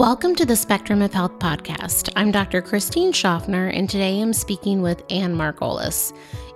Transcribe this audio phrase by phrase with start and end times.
[0.00, 2.08] Welcome to the Spectrum of Health podcast.
[2.16, 2.62] I'm Dr.
[2.62, 6.14] Christine Schaffner, and today I'm speaking with Anne Margolis.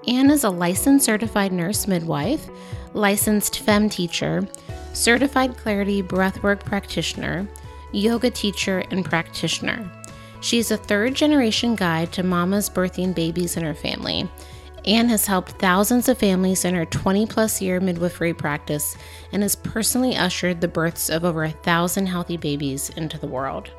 [0.09, 2.49] Anne is a licensed certified nurse midwife,
[2.95, 4.49] licensed Femme teacher,
[4.95, 7.47] certified Clarity breathwork practitioner,
[7.93, 9.91] yoga teacher, and practitioner.
[10.41, 14.27] She's a third generation guide to mamas birthing babies in her family.
[14.87, 18.97] Anne has helped thousands of families in her 20 plus year midwifery practice
[19.33, 23.71] and has personally ushered the births of over a thousand healthy babies into the world.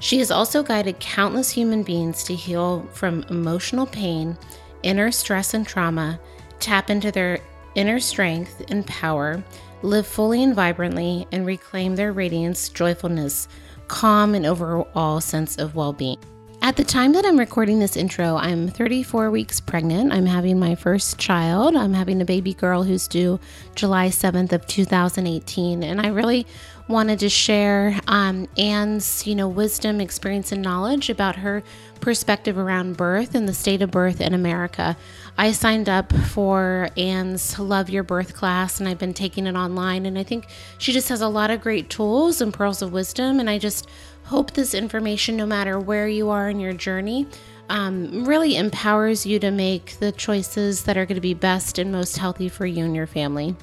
[0.00, 4.38] She has also guided countless human beings to heal from emotional pain,
[4.82, 6.18] inner stress and trauma,
[6.60, 7.40] tap into their
[7.74, 9.42] inner strength and power,
[9.82, 13.48] live fully and vibrantly, and reclaim their radiance, joyfulness,
[13.86, 16.18] calm, and overall sense of well being.
[16.60, 20.12] At the time that I'm recording this intro, I'm 34 weeks pregnant.
[20.12, 21.76] I'm having my first child.
[21.76, 23.38] I'm having a baby girl who's due
[23.76, 26.46] July 7th of 2018, and I really
[26.88, 31.62] wanted to share um, Anne's, you know, wisdom, experience, and knowledge about her
[32.00, 34.96] perspective around birth and the state of birth in America.
[35.36, 40.06] I signed up for Anne's Love Your Birth class, and I've been taking it online,
[40.06, 40.48] and I think
[40.78, 43.88] she just has a lot of great tools and pearls of wisdom, and I just
[44.28, 47.26] Hope this information, no matter where you are in your journey,
[47.70, 51.90] um, really empowers you to make the choices that are going to be best and
[51.90, 53.56] most healthy for you and your family.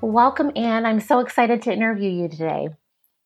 [0.00, 0.86] Welcome, Anne.
[0.86, 2.68] I'm so excited to interview you today.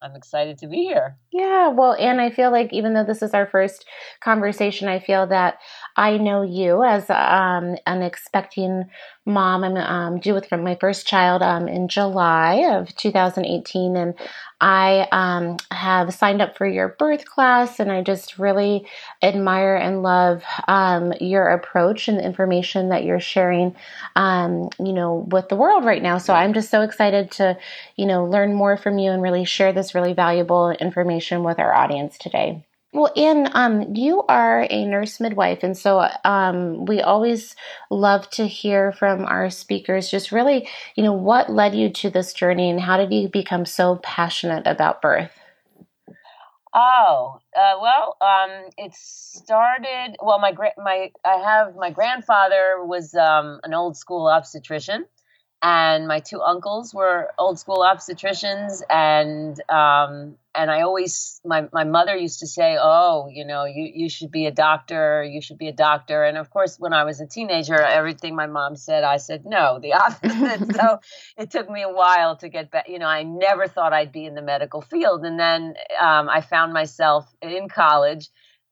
[0.03, 1.17] I'm excited to be here.
[1.31, 3.87] Yeah, well, Anne, I feel like even though this is our first
[4.21, 5.59] conversation, I feel that
[6.01, 8.89] I know you as um, an expecting
[9.27, 9.63] mom.
[9.63, 14.15] I'm um, due with my first child um, in July of 2018, and
[14.63, 18.87] I um, have signed up for your birth class, and I just really
[19.23, 23.77] admire and love um, your approach and the information that you're sharing,
[24.17, 26.17] um, you know, with the world right now.
[26.17, 27.59] So I'm just so excited to,
[27.97, 31.75] you know, learn more from you and really share this really valuable information with our
[31.75, 32.65] audience today.
[32.93, 37.55] Well, Anne, um, you are a nurse midwife, and so um, we always
[37.89, 40.11] love to hear from our speakers.
[40.11, 43.65] Just really, you know, what led you to this journey, and how did you become
[43.65, 45.31] so passionate about birth?
[46.75, 50.17] Oh, uh, well, um, it started.
[50.21, 55.05] Well, my my I have my grandfather was um, an old school obstetrician,
[55.63, 61.85] and my two uncles were old school obstetricians and um, and I always my, my
[61.85, 65.59] mother used to say, Oh, you know, you, you should be a doctor, you should
[65.59, 66.25] be a doctor.
[66.25, 69.79] And of course when I was a teenager, everything my mom said, I said no,
[69.81, 70.75] the opposite.
[70.75, 70.99] so
[71.39, 72.89] it took me a while to get back.
[72.89, 75.25] You know, I never thought I'd be in the medical field.
[75.25, 78.29] And then um, I found myself in college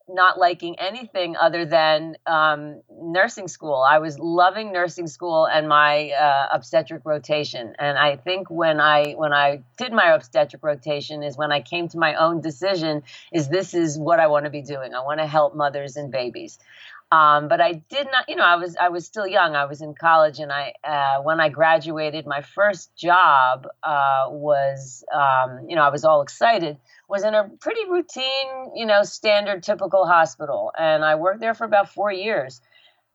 [0.09, 3.85] not liking anything other than um, nursing school.
[3.87, 7.75] I was loving nursing school and my uh, obstetric rotation.
[7.79, 11.87] And I think when I when I did my obstetric rotation is when I came
[11.89, 14.93] to my own decision: is this is what I want to be doing?
[14.93, 16.59] I want to help mothers and babies.
[17.11, 19.55] Um, but I did not, you know, I was I was still young.
[19.55, 25.03] I was in college, and I uh, when I graduated, my first job uh, was,
[25.11, 26.77] um, you know, I was all excited.
[27.07, 31.63] Was in a pretty routine, you know, standard, typical hospital, and I worked there for
[31.63, 32.61] about four years.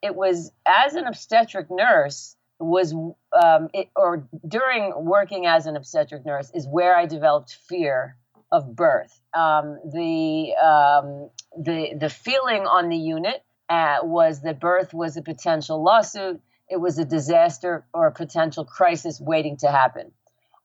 [0.03, 6.27] It was as an obstetric nurse was um, it, or during working as an obstetric
[6.27, 8.16] nurse is where I developed fear
[8.50, 9.21] of birth.
[9.33, 15.22] Um, the um, the the feeling on the unit uh, was that birth was a
[15.22, 20.12] potential lawsuit, it was a disaster or a potential crisis waiting to happen.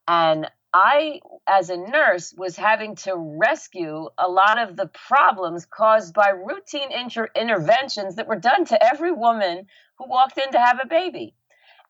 [0.08, 6.14] And I, as a nurse, was having to rescue a lot of the problems caused
[6.14, 9.66] by routine inter- interventions that were done to every woman
[9.98, 11.36] who walked in to have a baby.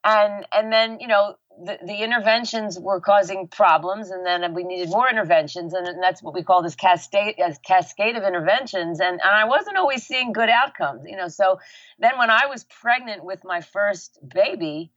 [0.02, 5.08] And and then you know the, interventions were causing problems, and then we needed more
[5.08, 9.00] interventions, and, and that's what we call this cascade, as cascade of interventions.
[9.00, 11.28] And, and I wasn't always seeing good outcomes, you know.
[11.28, 11.60] So
[11.98, 14.90] then, when I was pregnant with my first baby,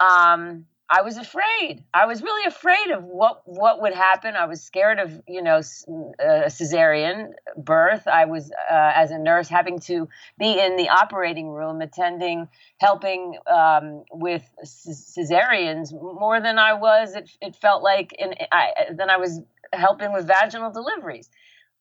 [0.00, 1.84] um, I was afraid.
[1.94, 4.34] I was really afraid of what what would happen.
[4.34, 8.08] I was scared of you know a cesarean birth.
[8.08, 10.08] I was uh, as a nurse having to
[10.38, 12.48] be in the operating room, attending,
[12.80, 17.14] helping um, with cesareans more than I was.
[17.14, 19.40] It, it felt like in I, than I was
[19.72, 21.30] helping with vaginal deliveries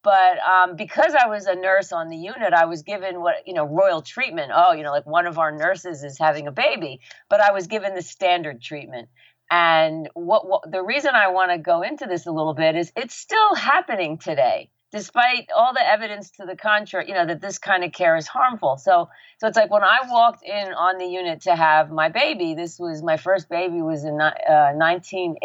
[0.03, 3.53] but um, because I was a nurse on the unit, I was given what you
[3.53, 4.51] know royal treatment.
[4.53, 7.67] Oh, you know, like one of our nurses is having a baby, but I was
[7.67, 9.09] given the standard treatment.
[9.51, 12.91] And what, what the reason I want to go into this a little bit is
[12.95, 17.07] it's still happening today, despite all the evidence to the contrary.
[17.07, 18.77] You know that this kind of care is harmful.
[18.77, 19.09] So,
[19.39, 22.53] so it's like when I walked in on the unit to have my baby.
[22.53, 25.35] This was my first baby was in uh, 1986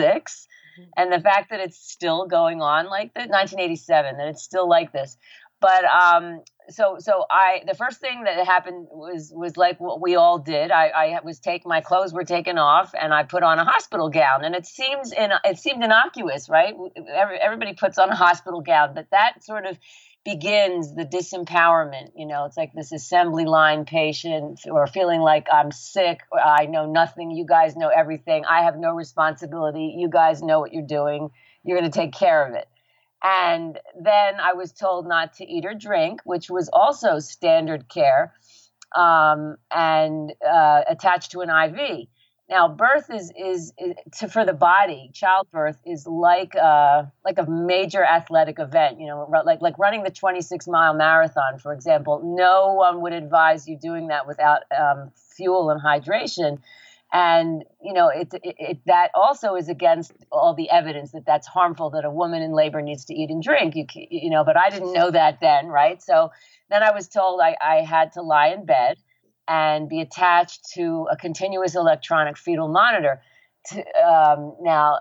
[0.00, 0.49] mm-hmm.
[0.96, 4.92] And the fact that it's still going on like the 1987 that it's still like
[4.92, 5.16] this.
[5.60, 6.40] But um
[6.70, 10.70] so so i the first thing that happened was was like what we all did.
[10.70, 14.08] I i was take my clothes were taken off and i put on a hospital
[14.08, 14.44] gown.
[14.44, 16.74] And it seems in it seemed innocuous right?
[17.14, 19.78] Every, everybody puts on a hospital gown but that sort of
[20.24, 25.72] begins the disempowerment you know it's like this assembly line patient or feeling like i'm
[25.72, 30.42] sick or i know nothing you guys know everything i have no responsibility you guys
[30.42, 31.30] know what you're doing
[31.64, 32.68] you're going to take care of it
[33.22, 38.32] and then I was told not to eat or drink, which was also standard care
[38.96, 42.08] um, and uh, attached to an IV.
[42.50, 45.10] Now, birth is, is, is to, for the body.
[45.14, 49.00] Childbirth is like a, like a major athletic event.
[49.00, 52.20] You know, like like running the 26 mile marathon, for example.
[52.36, 56.58] No one would advise you doing that without um, fuel and hydration
[57.12, 61.46] and you know it, it, it, that also is against all the evidence that that's
[61.46, 64.56] harmful that a woman in labor needs to eat and drink you you know but
[64.56, 66.30] i didn't know that then right so
[66.68, 68.96] then i was told i, I had to lie in bed
[69.50, 73.20] and be attached to a continuous electronic fetal monitor
[73.66, 75.00] to, um, now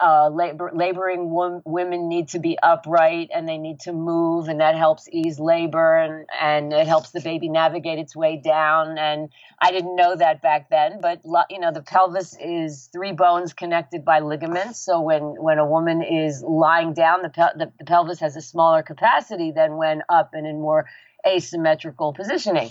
[0.00, 4.60] uh, labor, laboring wom- women need to be upright and they need to move, and
[4.60, 8.96] that helps ease labor and, and it helps the baby navigate its way down.
[8.96, 9.28] And
[9.60, 11.20] I didn't know that back then, but
[11.50, 14.78] you know the pelvis is three bones connected by ligaments.
[14.80, 18.82] So when when a woman is lying down, the, the, the pelvis has a smaller
[18.82, 20.86] capacity than when up and in more
[21.26, 22.70] asymmetrical positioning.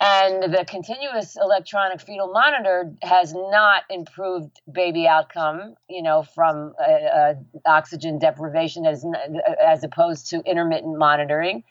[0.00, 6.82] And the continuous electronic fetal monitor has not improved baby outcome, you know, from uh,
[6.82, 9.06] uh, oxygen deprivation as,
[9.64, 11.62] as opposed to intermittent monitoring.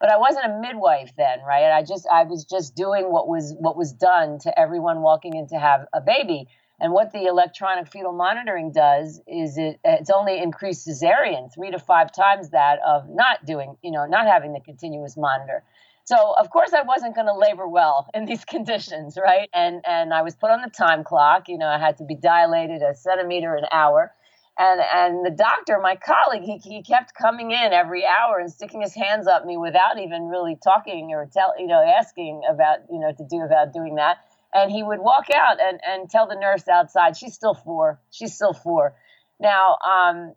[0.00, 1.72] But I wasn't a midwife then, right?
[1.72, 5.48] I just I was just doing what was what was done to everyone walking in
[5.48, 6.48] to have a baby.
[6.80, 11.78] And what the electronic fetal monitoring does is it it's only increased cesarean three to
[11.78, 15.62] five times that of not doing, you know, not having the continuous monitor.
[16.04, 19.48] So of course I wasn't going to labor well in these conditions, right?
[19.52, 21.48] And and I was put on the time clock.
[21.48, 24.12] You know, I had to be dilated a centimeter an hour.
[24.58, 28.82] And and the doctor, my colleague, he, he kept coming in every hour and sticking
[28.82, 33.00] his hands up me without even really talking or tell you know asking about you
[33.00, 34.18] know to do about doing that.
[34.54, 38.34] And he would walk out and and tell the nurse outside, she's still four, she's
[38.34, 38.94] still four.
[39.40, 40.34] Now, um,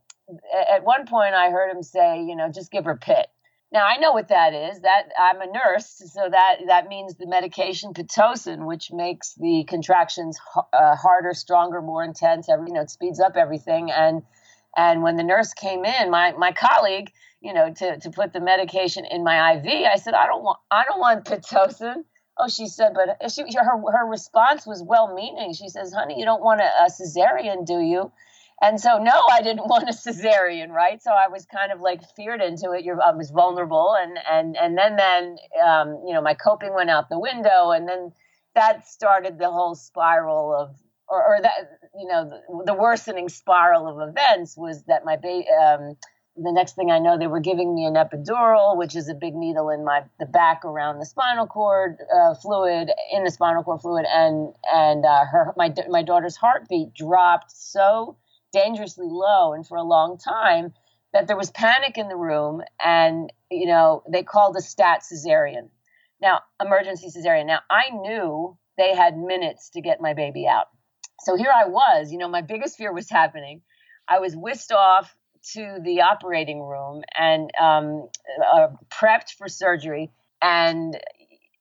[0.71, 3.27] at one point I heard him say, you know, just give her pit
[3.71, 4.81] now I know what that is.
[4.81, 10.37] That I'm a nurse, so that that means the medication pitocin, which makes the contractions
[10.73, 12.47] uh, harder, stronger, more intense.
[12.49, 13.91] Every, you know, it speeds up everything.
[13.91, 14.23] And
[14.77, 18.39] and when the nurse came in, my my colleague, you know, to to put the
[18.39, 22.03] medication in my IV, I said, I don't want I don't want pitocin.
[22.37, 25.53] Oh, she said, but she, her her response was well meaning.
[25.53, 28.11] She says, "Honey, you don't want a, a cesarean, do you?"
[28.61, 31.01] And so, no, I didn't want a cesarean, right?
[31.01, 32.85] So I was kind of like feared into it.
[32.85, 36.89] You're, I was vulnerable, and and and then then um, you know my coping went
[36.89, 38.11] out the window, and then
[38.55, 40.75] that started the whole spiral of,
[41.09, 45.47] or, or that you know the, the, worsening spiral of events was that my baby.
[45.49, 45.95] Um,
[46.37, 49.35] the next thing I know, they were giving me an epidural, which is a big
[49.35, 53.79] needle in my the back around the spinal cord uh, fluid, in the spinal cord
[53.79, 58.17] fluid, and and uh, her my my daughter's heartbeat dropped so
[58.55, 60.73] dangerously low and for a long time
[61.11, 65.69] that there was panic in the room and you know they called a stat cesarean.
[66.21, 67.47] Now emergency cesarean.
[67.47, 70.67] Now i knew they had minutes to get my baby out.
[71.19, 73.61] So here i was you know my biggest fear was happening.
[74.07, 75.13] I was whisked off
[75.53, 78.07] to the operating room and um,
[78.53, 80.97] uh, prepped for surgery and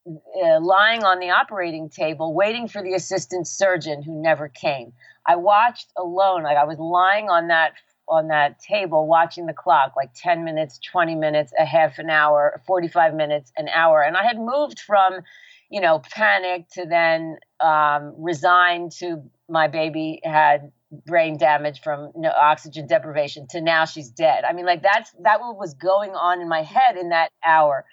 [0.06, 4.92] uh, lying on the operating table waiting for the assistant surgeon who never came
[5.26, 6.42] I watched alone.
[6.42, 7.74] Like I was lying on that
[8.08, 12.60] on that table watching the clock, like 10 minutes, 20 minutes, a half an hour,
[12.66, 14.02] 45 minutes, an hour.
[14.02, 15.20] And I had moved from,
[15.70, 20.70] you know, panic to then um, resigned to my baby had
[21.06, 24.44] brain damage from oxygen deprivation to now she's dead.
[24.44, 27.84] I mean, like that's that was going on in my head in that hour.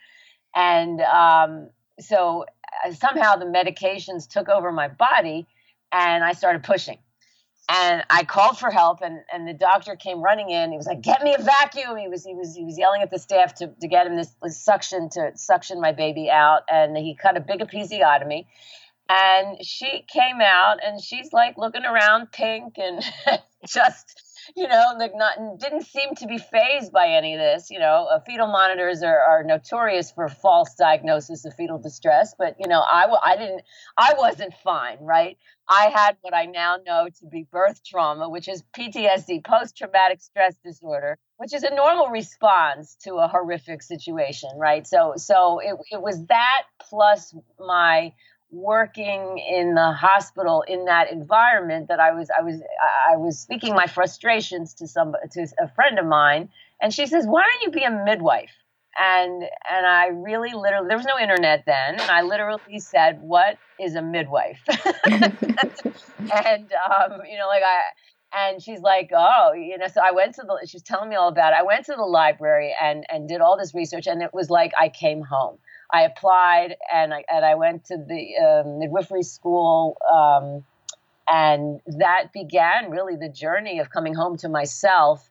[0.56, 1.70] And um,
[2.00, 2.46] so
[2.86, 5.48] uh, somehow the medications took over my body
[5.92, 6.98] and I started pushing
[7.70, 10.72] and I called for help, and, and the doctor came running in.
[10.72, 13.12] He was like, "Get me a vacuum!" He was he was he was yelling at
[13.12, 16.98] the staff to, to get him this, this suction to suction my baby out, and
[16.98, 18.46] he cut a big episiotomy.
[19.10, 23.04] And she came out, and she's like looking around, pink, and
[23.68, 24.22] just
[24.56, 27.70] you know, like not didn't seem to be phased by any of this.
[27.70, 32.56] You know, uh, fetal monitors are, are notorious for false diagnosis of fetal distress, but
[32.60, 33.64] you know, I I didn't
[33.98, 35.38] I wasn't fine, right?
[35.68, 40.22] I had what I now know to be birth trauma, which is PTSD, post traumatic
[40.22, 44.86] stress disorder, which is a normal response to a horrific situation, right?
[44.86, 48.14] So so it it was that plus my
[48.52, 52.62] working in the hospital in that environment that I was I was
[53.10, 56.50] I was speaking my frustrations to some to a friend of mine.
[56.82, 58.52] And she says why don't you be a midwife?
[59.00, 61.94] And and I really literally there was no internet then.
[61.94, 64.62] And I literally said what is a midwife?
[66.46, 67.82] And um, you know like I
[68.34, 71.30] and she's like oh you know so I went to the she's telling me all
[71.30, 71.58] about it.
[71.60, 74.08] I went to the library and and did all this research.
[74.08, 75.58] And it was like I came home
[75.94, 79.98] I applied and I, and I went to the uh, midwifery school.
[80.12, 80.64] Um,
[81.28, 85.30] and that began really the journey of coming home to myself.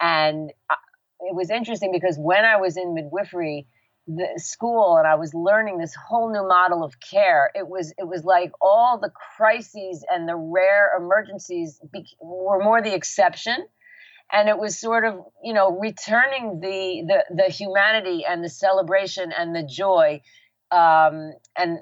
[0.00, 0.76] And I,
[1.20, 3.66] it was interesting because when I was in midwifery,
[4.08, 7.50] the school and I was learning this whole new model of care.
[7.54, 12.82] It was it was like all the crises and the rare emergencies be, were more
[12.82, 13.64] the exception
[14.32, 19.32] and it was sort of you know returning the the, the humanity and the celebration
[19.32, 20.20] and the joy
[20.70, 21.78] um, and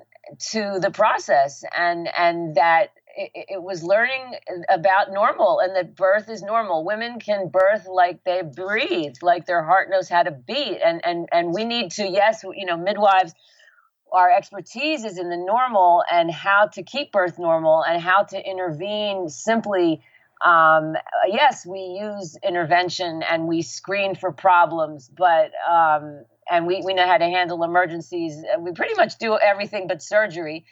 [0.51, 1.65] to the process.
[1.77, 4.37] And and that it, it, was learning
[4.69, 6.85] about normal and that birth is normal.
[6.85, 10.79] Women can birth like they breathe like their heart knows how to beat.
[10.85, 13.35] And and and we need to yes you know midwives
[14.13, 18.45] our expertise is in the normal and how to keep birth normal and how to
[18.45, 20.03] intervene simply
[20.45, 20.95] um,
[21.27, 27.07] yes, we use intervention and we screen for problems, but um, and we, we know
[27.07, 28.43] how to handle emergencies.
[28.59, 30.65] We pretty much do everything but surgery.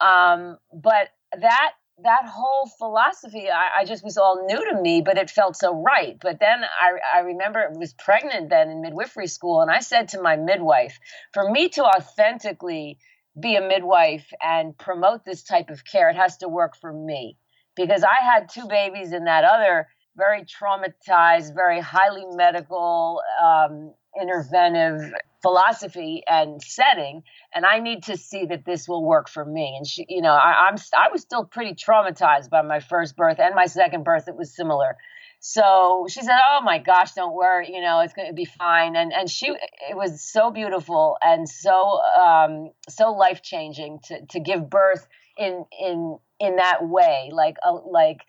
[0.00, 5.16] Um, but that that whole philosophy, I, I, just was all new to me, but
[5.16, 6.18] it felt so right.
[6.20, 10.08] But then I, I remember I was pregnant then in midwifery school, and I said
[10.08, 10.98] to my midwife,
[11.32, 12.98] for me to authentically
[13.38, 17.38] be a midwife and promote this type of care, it has to work for me
[17.76, 25.10] because I had two babies in that other very traumatized, very highly medical, um, interventive
[25.42, 27.22] philosophy and setting,
[27.54, 29.74] and I need to see that this will work for me.
[29.76, 33.38] And she, you know, I, I'm I was still pretty traumatized by my first birth
[33.40, 34.28] and my second birth.
[34.28, 34.96] It was similar.
[35.40, 37.70] So she said, "Oh my gosh, don't worry.
[37.70, 41.46] You know, it's going to be fine." And and she, it was so beautiful and
[41.46, 47.56] so um, so life changing to to give birth in in in that way, like
[47.62, 48.22] a, like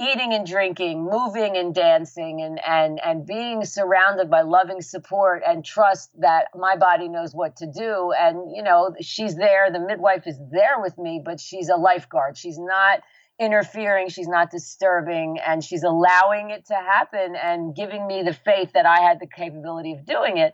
[0.00, 5.64] eating and drinking, moving and dancing, and and and being surrounded by loving support and
[5.64, 8.12] trust that my body knows what to do.
[8.18, 9.70] And you know, she's there.
[9.70, 12.36] The midwife is there with me, but she's a lifeguard.
[12.36, 13.00] She's not
[13.40, 18.70] interfering she's not disturbing and she's allowing it to happen and giving me the faith
[18.74, 20.52] that i had the capability of doing it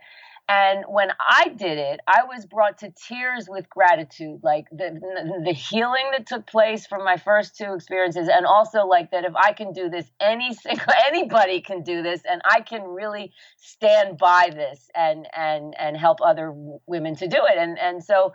[0.51, 4.99] and when I did it, I was brought to tears with gratitude, like the
[5.45, 9.33] the healing that took place from my first two experiences, and also like that if
[9.37, 10.51] I can do this, any
[11.07, 16.19] anybody can do this, and I can really stand by this and and and help
[16.21, 16.53] other
[16.85, 17.57] women to do it.
[17.57, 18.33] And and so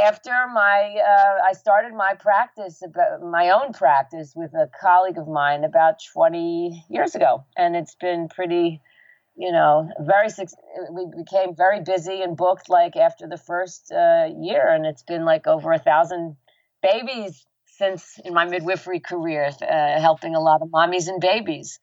[0.00, 2.84] after my uh, I started my practice,
[3.20, 8.28] my own practice with a colleague of mine about 20 years ago, and it's been
[8.28, 8.80] pretty
[9.36, 10.28] you know, very
[10.90, 15.24] we became very busy and booked like after the first uh, year, and it's been
[15.24, 16.36] like over a thousand
[16.82, 21.80] babies since in my midwifery career, uh, helping a lot of mommies and babies.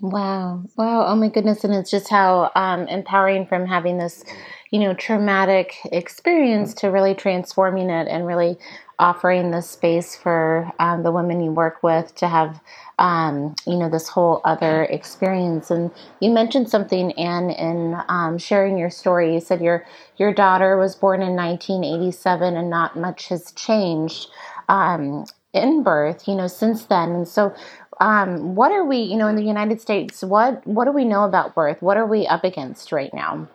[0.00, 0.64] Wow.
[0.76, 1.06] Wow.
[1.06, 1.64] Oh my goodness.
[1.64, 4.22] And it's just how um, empowering from having this,
[4.70, 8.56] you know, traumatic experience to really transforming it and really
[9.00, 12.60] offering this space for um, the women you work with to have,
[12.98, 15.70] um, you know, this whole other experience.
[15.70, 15.90] And
[16.20, 19.34] you mentioned something, Anne, in um, sharing your story.
[19.34, 19.86] You said your
[20.18, 24.28] your daughter was born in 1987, and not much has changed
[24.68, 27.10] um, in birth, you know, since then.
[27.12, 27.54] And so,
[28.00, 30.22] um, what are we, you know, in the United States?
[30.22, 31.82] What what do we know about birth?
[31.82, 33.48] What are we up against right now?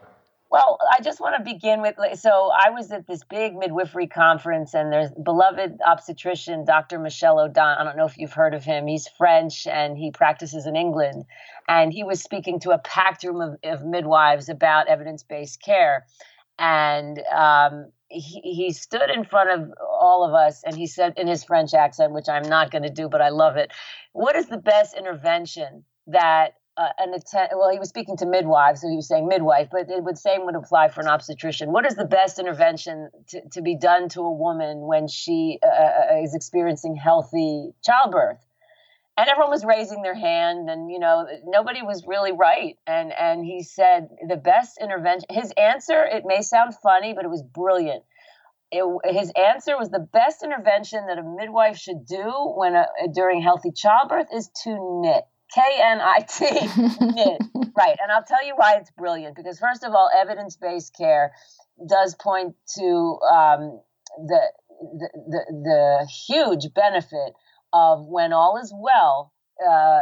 [0.55, 4.73] Well, I just want to begin with so I was at this big midwifery conference,
[4.73, 6.97] and there's beloved obstetrician Dr.
[6.97, 7.77] Michel Odent.
[7.77, 8.87] I don't know if you've heard of him.
[8.87, 11.25] He's French and he practices in England.
[11.67, 16.05] And he was speaking to a packed room of, of midwives about evidence based care.
[16.57, 21.27] And um, he, he stood in front of all of us and he said in
[21.27, 23.73] his French accent, which I'm not going to do, but I love it.
[24.13, 28.81] What is the best intervention that uh, an attend well he was speaking to midwives
[28.81, 31.71] so he was saying midwife but it would same would apply for an obstetrician.
[31.71, 35.67] What is the best intervention to, to be done to a woman when she uh,
[35.67, 38.45] uh is experiencing healthy childbirth?
[39.17, 42.77] And everyone was raising their hand and you know nobody was really right.
[42.85, 47.29] And and he said the best intervention his answer it may sound funny but it
[47.29, 48.03] was brilliant.
[48.71, 53.41] It, his answer was the best intervention that a midwife should do when a, during
[53.41, 56.45] healthy childbirth is to knit k-n-i-t
[57.05, 57.41] knit
[57.77, 57.97] right.
[58.01, 61.33] And i'll tell you why it's brilliant because first of all evidence-based care
[61.87, 63.81] does point to um,
[64.17, 64.41] the,
[64.79, 67.33] the, the the huge benefit
[67.73, 70.01] of when all is well, uh,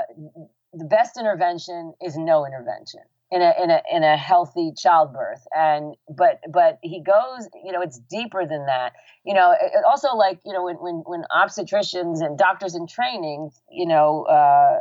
[0.74, 3.02] the best intervention is no intervention
[3.34, 5.46] in a in a in a healthy childbirth.
[5.56, 8.94] And but but he goes you know it's deeper than that.
[9.26, 13.50] You know it, also like you know when, when when obstetricians and doctors in training
[13.72, 14.78] you know uh,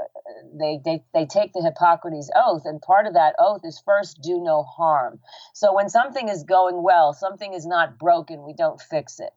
[0.55, 4.39] they, they they take the hippocrates oath and part of that oath is first do
[4.43, 5.21] no harm.
[5.55, 9.31] So when something is going well something is not broken we don't fix it.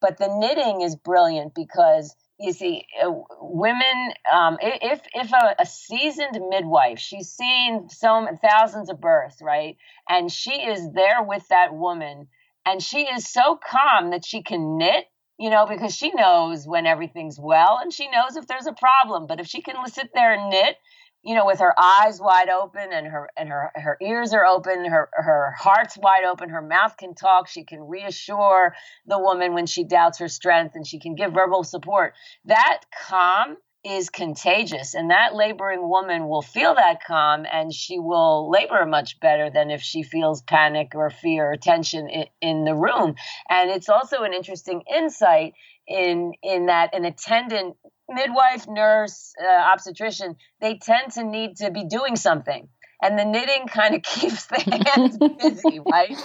[0.00, 5.66] But the knitting is brilliant because you see, uh, women, um, if if a, a,
[5.66, 9.76] seasoned midwife, she's seen so thousands of births, right,
[10.08, 12.26] and she is there with that woman,
[12.66, 15.04] and she is so calm that she can knit,
[15.38, 19.26] you know, because she knows when everything's well, and she knows if there's a problem.
[19.28, 20.76] But if she can sit there and knit,
[21.24, 24.84] you know, with her eyes wide open and her and her her ears are open,
[24.84, 28.74] her her heart's wide open, her mouth can talk, she can reassure
[29.06, 32.12] the woman when she doubts her strength and she can give verbal support.
[32.44, 38.50] That calm is contagious and that laboring woman will feel that calm and she will
[38.50, 42.74] labor much better than if she feels panic or fear or tension in, in the
[42.74, 43.14] room
[43.50, 45.52] and it's also an interesting insight
[45.86, 47.76] in in that an attendant
[48.08, 52.68] midwife, nurse, uh, obstetrician, they tend to need to be doing something.
[53.02, 54.60] And the knitting kind of keeps the
[54.94, 56.16] hands busy, right?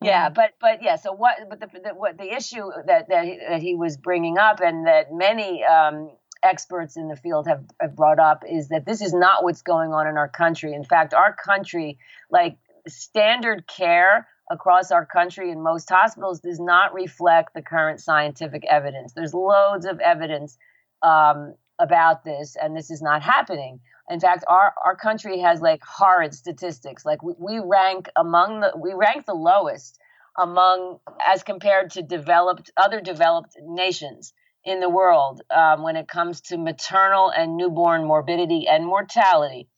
[0.00, 0.96] Yeah, but but yeah.
[0.96, 1.36] So what?
[1.48, 4.86] But the, the what the issue that that he, that he was bringing up, and
[4.86, 6.10] that many um,
[6.42, 9.92] experts in the field have, have brought up, is that this is not what's going
[9.92, 10.74] on in our country.
[10.74, 11.98] In fact, our country,
[12.30, 18.64] like standard care across our country in most hospitals, does not reflect the current scientific
[18.66, 19.14] evidence.
[19.14, 20.58] There's loads of evidence
[21.04, 23.80] um, about this, and this is not happening.
[24.10, 27.04] In fact, our, our country has like horrid statistics.
[27.04, 29.98] Like we, we rank among the we rank the lowest
[30.38, 34.32] among as compared to developed other developed nations
[34.64, 39.68] in the world um, when it comes to maternal and newborn morbidity and mortality.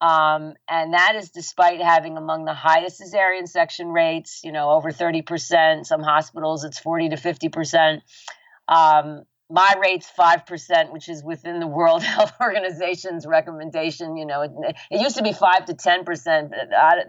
[0.00, 4.90] Um, and that is despite having among the highest cesarean section rates, you know, over
[4.90, 5.86] 30%.
[5.86, 8.00] Some hospitals, it's 40 to 50%.
[8.68, 14.16] Um, my rate's 5%, which is within the World Health Organization's recommendation.
[14.16, 14.52] You know, it,
[14.90, 16.50] it used to be 5 to 10%.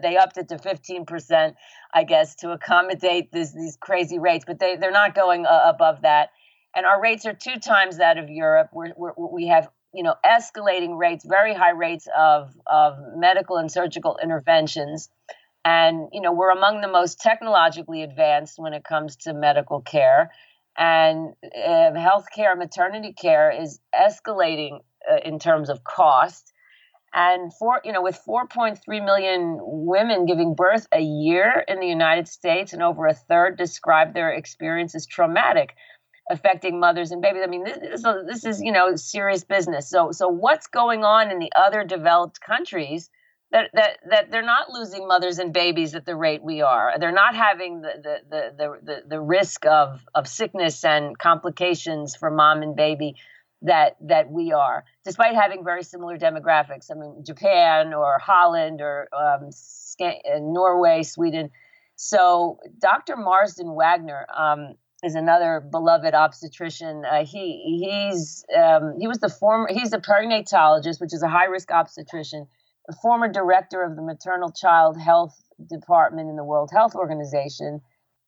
[0.02, 1.54] They upped it to 15%,
[1.94, 6.02] I guess, to accommodate this, these crazy rates, but they, they're not going uh, above
[6.02, 6.30] that.
[6.74, 8.68] And our rates are two times that of Europe.
[8.72, 13.72] We're, we're, we have, you know, escalating rates, very high rates of, of medical and
[13.72, 15.08] surgical interventions.
[15.64, 20.30] And, you know, we're among the most technologically advanced when it comes to medical care
[20.76, 26.52] and uh, healthcare, maternity care is escalating uh, in terms of cost.
[27.14, 32.28] And for you know, with 4.3 million women giving birth a year in the United
[32.28, 35.74] States, and over a third describe their experience as traumatic,
[36.30, 37.42] affecting mothers and babies.
[37.42, 39.88] I mean, this, this, this is you know serious business.
[39.88, 43.08] So, so what's going on in the other developed countries?
[43.52, 46.94] That, that that they're not losing mothers and babies at the rate we are.
[46.98, 52.30] They're not having the the the the, the risk of of sickness and complications for
[52.30, 53.14] mom and baby
[53.62, 56.90] that that we are, despite having very similar demographics.
[56.90, 59.50] I mean, Japan or Holland or um,
[60.00, 61.50] uh, Norway, Sweden.
[61.94, 63.16] So Dr.
[63.16, 67.04] Marsden Wagner um, is another beloved obstetrician.
[67.04, 71.46] Uh, he he's um, he was the former he's a perinatologist, which is a high
[71.46, 72.48] risk obstetrician
[72.94, 75.34] former director of the maternal child health
[75.68, 77.80] department in the World Health Organization.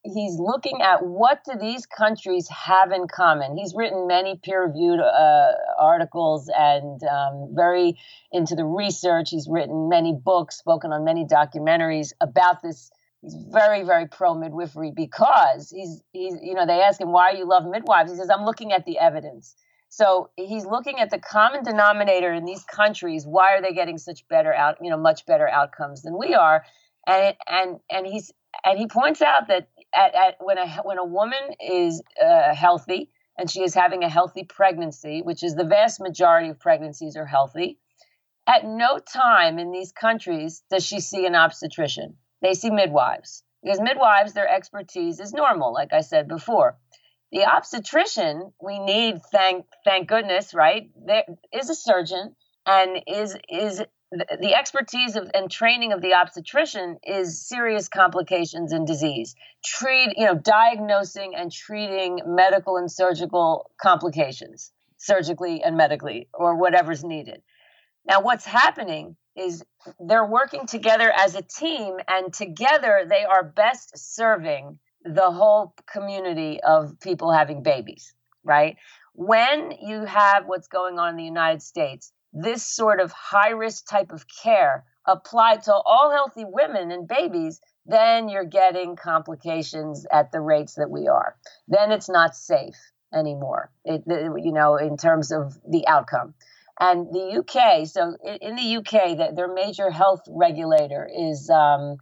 [0.05, 3.57] He's looking at what do these countries have in common.
[3.57, 7.99] He's written many peer-reviewed uh, articles and um, very
[8.33, 9.31] into the research.
[9.31, 12.91] He's written many books, spoken on many documentaries about this.
[13.23, 17.47] He's very, very pro midwifery because he's he's you know they ask him why you
[17.49, 18.13] love midwives.
[18.13, 19.57] He says I'm looking at the evidence.
[19.89, 23.27] So he's looking at the common denominator in these countries.
[23.27, 26.65] Why are they getting such better out, you know, much better outcomes than we are?
[27.07, 28.33] And and and he's
[28.65, 33.11] and he points out that at, at when a when a woman is uh, healthy
[33.39, 37.27] and she is having a healthy pregnancy, which is the vast majority of pregnancies are
[37.27, 37.79] healthy,
[38.47, 42.17] at no time in these countries does she see an obstetrician.
[42.43, 46.79] They see midwives because midwives, their expertise is normal, like I said before.
[47.31, 50.91] The obstetrician, we need thank thank goodness, right?
[50.97, 52.35] There is a surgeon
[52.67, 58.87] and is is the expertise of, and training of the obstetrician is serious complications and
[58.87, 66.57] disease treat you know diagnosing and treating medical and surgical complications surgically and medically or
[66.57, 67.43] whatever's needed
[68.07, 69.63] now what's happening is
[70.01, 74.79] they're working together as a team and together they are best serving
[75.15, 78.77] the whole community of people having babies right
[79.15, 83.89] when you have what's going on in the united states this sort of high risk
[83.89, 90.31] type of care applied to all healthy women and babies, then you're getting complications at
[90.31, 91.37] the rates that we are.
[91.67, 92.77] Then it's not safe
[93.13, 96.35] anymore, it, you know, in terms of the outcome.
[96.79, 101.97] And the UK, so in the UK, their major health regulator is um,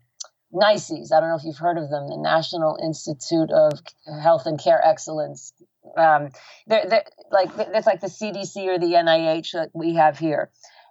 [0.57, 1.13] NICES.
[1.13, 3.81] I don't know if you've heard of them, the National Institute of
[4.23, 5.53] Health and Care Excellence
[5.97, 6.31] um,
[6.67, 10.51] they're, they're like it's like the CDC or the NIH that we have here.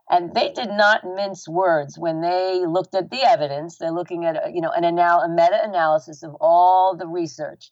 [0.10, 3.78] And they did not mince words when they looked at the evidence.
[3.78, 7.72] They're looking at you know an anal- a meta-analysis of all the research,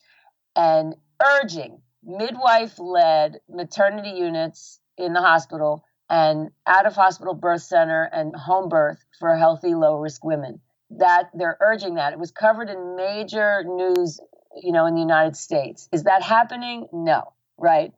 [0.56, 8.36] and urging midwife-led maternity units in the hospital and out of hospital birth center and
[8.36, 10.60] home birth for healthy low risk women.
[11.00, 12.14] That they're urging that.
[12.14, 14.20] It was covered in major news
[14.62, 15.90] you know, in the United States.
[15.92, 16.88] Is that happening?
[16.92, 17.94] No, right?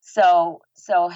[0.00, 1.10] So, so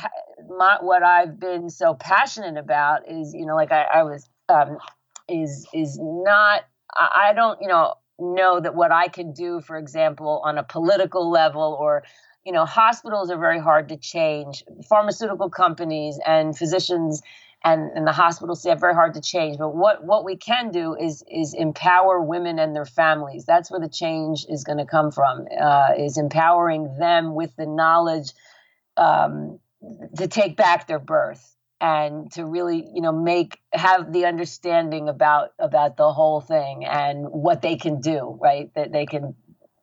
[0.58, 4.78] my, what I've been so passionate about is, you know, like I, I was, um,
[5.28, 6.62] is is not.
[6.94, 10.62] I, I don't, you know, know that what I can do, for example, on a
[10.62, 12.02] political level or
[12.44, 14.64] you know, hospitals are very hard to change.
[14.88, 17.22] Pharmaceutical companies and physicians
[17.64, 19.58] and, and the hospital staff very hard to change.
[19.58, 23.44] But what, what we can do is is empower women and their families.
[23.44, 25.46] That's where the change is going to come from.
[25.60, 28.32] Uh, is empowering them with the knowledge
[28.96, 29.58] um,
[30.16, 35.50] to take back their birth and to really you know make have the understanding about
[35.58, 39.34] about the whole thing and what they can do right that they can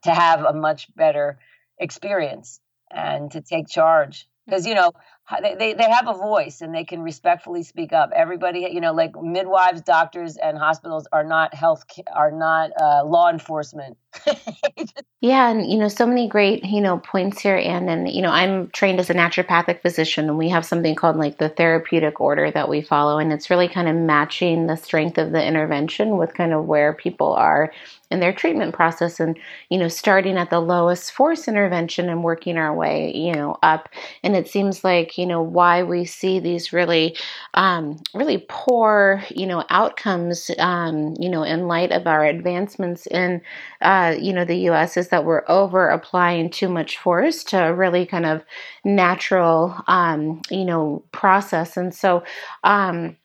[0.04, 1.38] to have a much better
[1.78, 4.94] experience and to take charge because you know
[5.42, 8.12] they, they, they have a voice and they can respectfully speak up.
[8.16, 13.30] Everybody you know like midwives doctors and hospitals are not health are not uh, law
[13.30, 13.98] enforcement
[15.22, 18.32] yeah and you know so many great you know points here and and you know
[18.32, 22.50] i'm trained as a naturopathic physician and we have something called like the therapeutic order
[22.50, 26.34] that we follow and it's really kind of matching the strength of the intervention with
[26.34, 27.72] kind of where people are
[28.12, 29.38] in their treatment process and
[29.70, 33.90] you know starting at the lowest force intervention and working our way you know up.
[34.24, 37.16] And it seems like you know why we see these really
[37.54, 43.42] um, really poor you know outcomes um, you know in light of our advancements in
[43.82, 47.74] uh, you know the US is that we're over applying too much force to a
[47.74, 48.44] really kind of
[48.84, 51.78] natural um, you know process.
[51.78, 52.24] And so
[52.64, 53.16] um,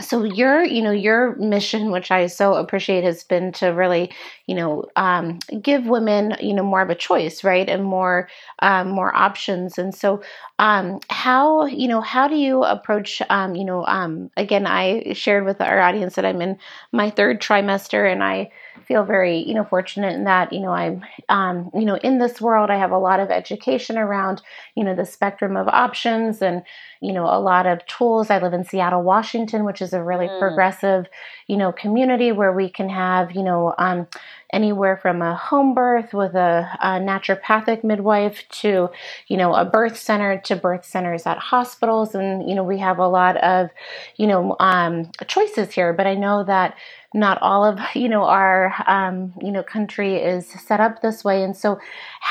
[0.00, 4.10] so your you know your mission which i so appreciate has been to really
[4.46, 7.68] you know um, give women you know more of a choice right?
[7.68, 8.28] And more
[8.60, 9.78] um, more options.
[9.78, 10.22] And so
[10.60, 15.46] um, how you know how do you approach um, you know um, again i shared
[15.46, 16.58] with our audience that i'm in
[16.92, 18.50] my third trimester and i
[18.86, 22.42] feel very you know fortunate in that you know i'm um, you know in this
[22.42, 24.42] world i have a lot of education around
[24.74, 26.62] you know the spectrum of options and
[27.00, 30.26] you know a lot of tools i live in seattle washington which is a really
[30.26, 30.38] mm.
[30.38, 31.06] progressive
[31.46, 34.06] you know community where we can have you know um,
[34.52, 38.88] anywhere from a home birth with a, a, naturopathic midwife to
[39.28, 42.14] you know a birth center to birth centers at hospitals.
[42.14, 43.70] And you know we have a lot of
[44.16, 45.92] you know um, choices here.
[45.92, 46.76] But i know that
[47.12, 51.42] not all of you know our um, you know country is set up this way.
[51.42, 51.78] And so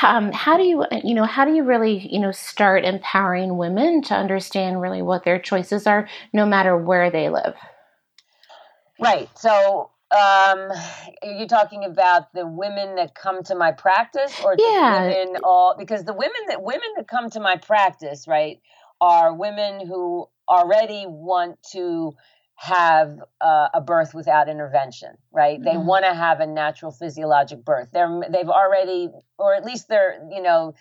[0.02, 4.02] um, how do you you know how do you really you know start empowering women
[4.02, 7.54] to understand really what their choices are no matter where they live?
[8.98, 9.30] Right.
[9.38, 10.70] So um,
[11.22, 15.06] are you talking about the women that come to my practice or yeah.
[15.06, 18.60] women all because the women that women that come to my practice right
[19.00, 22.12] are women who already want to
[22.56, 25.58] have uh, a birth without intervention, right?
[25.58, 25.64] Mm-hmm.
[25.64, 27.88] They want to have a natural physiologic birth.
[27.90, 30.74] They're they've already, or at least they're, you know,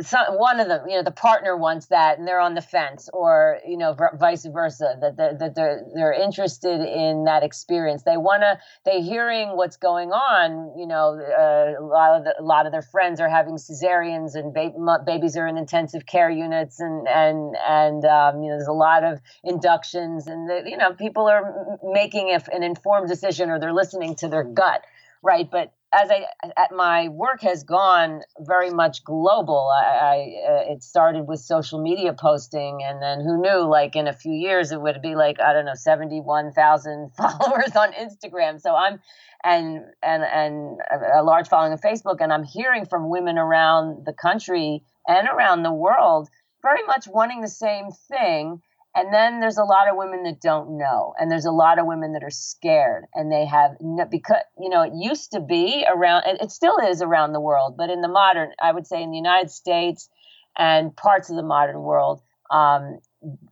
[0.00, 3.10] some, one of them, you know, the partner wants that, and they're on the fence,
[3.12, 4.96] or you know, vice versa.
[5.00, 8.04] That they're, that they're they're interested in that experience.
[8.04, 8.58] They want to.
[8.86, 10.78] They're hearing what's going on.
[10.78, 14.34] You know, uh, a lot of the, a lot of their friends are having cesareans,
[14.34, 14.72] and ba-
[15.04, 19.04] babies are in intensive care units, and and and um, you know, there's a lot
[19.04, 24.14] of inductions, and the, you know, people are making an informed decision, or they're listening
[24.16, 24.82] to their gut,
[25.22, 25.50] right?
[25.50, 26.26] But as I
[26.72, 29.70] my work has gone very much global.
[29.74, 30.16] I, I
[30.50, 33.68] uh, it started with social media posting, and then who knew?
[33.68, 37.12] Like in a few years, it would be like I don't know, seventy one thousand
[37.16, 38.60] followers on Instagram.
[38.60, 39.00] So I'm
[39.42, 40.80] and and and
[41.14, 45.62] a large following on Facebook, and I'm hearing from women around the country and around
[45.62, 46.28] the world
[46.62, 48.62] very much wanting the same thing
[48.94, 51.86] and then there's a lot of women that don't know, and there's a lot of
[51.86, 53.72] women that are scared, and they have
[54.10, 57.90] because you know it used to be around, it still is around the world, but
[57.90, 60.08] in the modern, I would say in the United States
[60.56, 63.00] and parts of the modern world, um,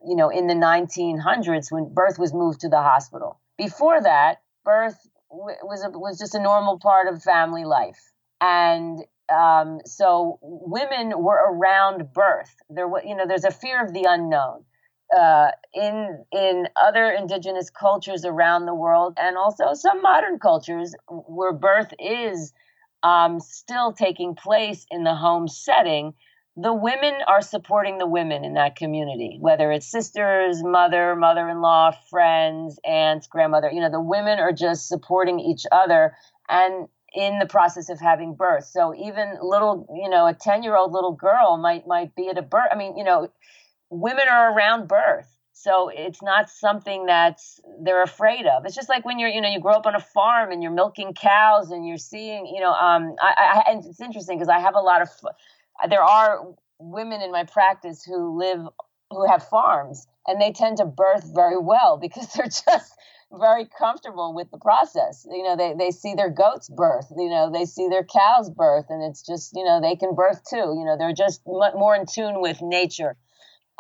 [0.07, 3.41] you know, in the 1900s when birth was moved to the hospital.
[3.59, 8.01] Before that, birth w- was a, was just a normal part of family life,
[8.41, 12.55] and um, so women were around birth.
[12.71, 14.65] There, was, you know, there's a fear of the unknown
[15.17, 21.53] uh, in in other indigenous cultures around the world, and also some modern cultures where
[21.53, 22.53] birth is
[23.03, 26.15] um, still taking place in the home setting,
[26.57, 32.79] the women are supporting the women in that community, whether it's sisters, mother, mother-in-law, friends,
[32.85, 33.71] aunts, grandmother.
[33.71, 36.15] You know, the women are just supporting each other
[36.49, 38.65] and in the process of having birth.
[38.65, 42.69] So even little, you know, a 10-year-old little girl might might be at a birth.
[42.71, 43.29] I mean, you know,
[43.93, 45.29] women are around birth.
[45.53, 48.65] So it's not something that's they're afraid of.
[48.65, 50.73] It's just like when you're, you know, you grow up on a farm and you're
[50.73, 54.59] milking cows and you're seeing, you know, um, I, I and it's interesting because I
[54.59, 55.09] have a lot of,
[55.89, 56.41] there are
[56.79, 58.67] women in my practice who live,
[59.11, 62.95] who have farms, and they tend to birth very well because they're just
[63.31, 65.27] very comfortable with the process.
[65.31, 68.87] You know, they, they see their goats birth, you know, they see their cows birth,
[68.89, 70.57] and it's just, you know, they can birth too.
[70.57, 73.17] You know, they're just more in tune with nature.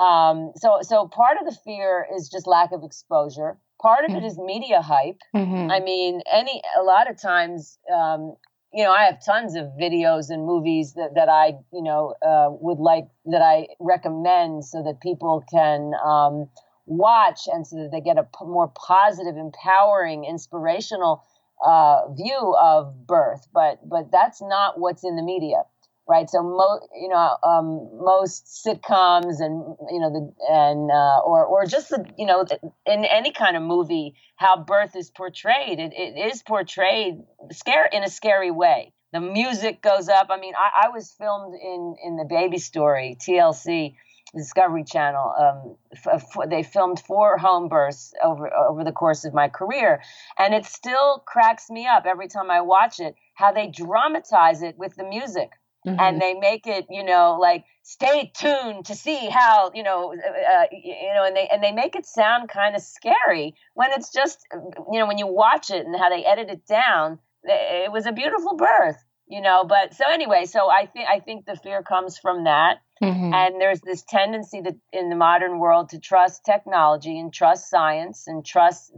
[0.02, 3.56] Um, so, so part of the fear is just lack of exposure.
[3.80, 4.24] Part of mm-hmm.
[4.24, 5.20] it is media hype.
[5.34, 5.70] Mm-hmm.
[5.70, 8.34] I mean, any a lot of times, um,
[8.72, 12.48] you know, I have tons of videos and movies that, that I, you know, uh,
[12.50, 16.48] would like that I recommend so that people can um,
[16.86, 21.22] watch and so that they get a p- more positive, empowering, inspirational
[21.64, 23.46] uh, view of birth.
[23.52, 25.62] But but that's not what's in the media
[26.08, 26.28] right?
[26.28, 31.66] So mo- you know, um, most sitcoms and you know the and uh, or or
[31.66, 32.44] just the you know
[32.86, 37.14] in any kind of movie, how birth is portrayed, it, it is portrayed
[37.50, 38.92] scare in a scary way.
[39.12, 40.28] The music goes up.
[40.30, 43.94] I mean, I, I was filmed in in the Baby Story TLC.
[44.34, 45.34] Discovery Channel.
[45.38, 50.00] Um, f- f- they filmed four home births over over the course of my career,
[50.38, 53.14] and it still cracks me up every time I watch it.
[53.34, 55.50] How they dramatize it with the music
[55.86, 55.98] Mm-hmm.
[55.98, 60.52] and they make it you know like stay tuned to see how you know uh,
[60.52, 64.12] uh you know and they and they make it sound kind of scary when it's
[64.12, 68.06] just you know when you watch it and how they edit it down it was
[68.06, 71.82] a beautiful birth you know but so anyway so i think i think the fear
[71.82, 73.34] comes from that mm-hmm.
[73.34, 78.28] and there's this tendency that in the modern world to trust technology and trust science
[78.28, 78.92] and trust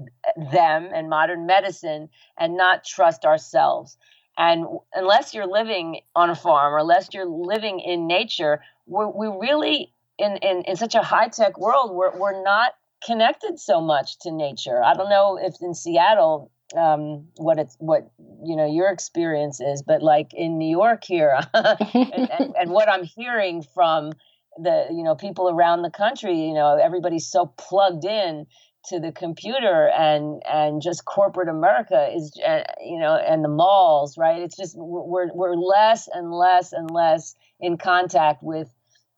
[0.53, 3.97] them and modern medicine and not trust ourselves
[4.37, 9.29] and unless you're living on a farm or unless you're living in nature, we're, we
[9.29, 12.73] really, in, in, in such a high tech world, we're, we're not
[13.05, 14.83] connected so much to nature.
[14.83, 18.11] I don't know if in Seattle, um, what it's what
[18.43, 22.89] you know your experience is, but like in New York here, and, and, and what
[22.89, 24.13] I'm hearing from
[24.57, 28.47] the you know people around the country, you know everybody's so plugged in
[28.89, 34.17] to the computer and and just corporate America is uh, you know and the malls
[34.19, 34.43] right?
[34.43, 38.69] It's just we're we're less and less and less in contact with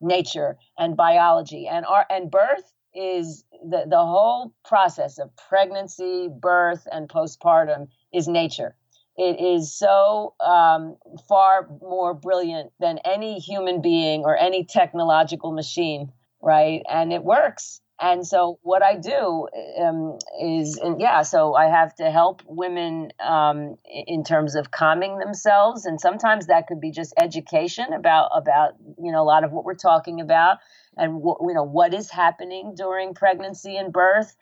[0.01, 1.67] nature and biology.
[1.67, 8.27] And our and birth is the the whole process of pregnancy birth and postpartum is
[8.27, 8.75] nature.
[9.19, 10.95] It is so um,
[11.27, 16.81] far more brilliant than any human being or any technological machine right?
[16.89, 19.47] And it works and so what I do
[19.81, 25.85] um, is, yeah, so I have to help women um, in terms of calming themselves,
[25.85, 29.65] and sometimes that could be just education about about you know a lot of what
[29.65, 30.57] we're talking about,
[30.95, 34.35] and what you know what is happening during pregnancy and birth.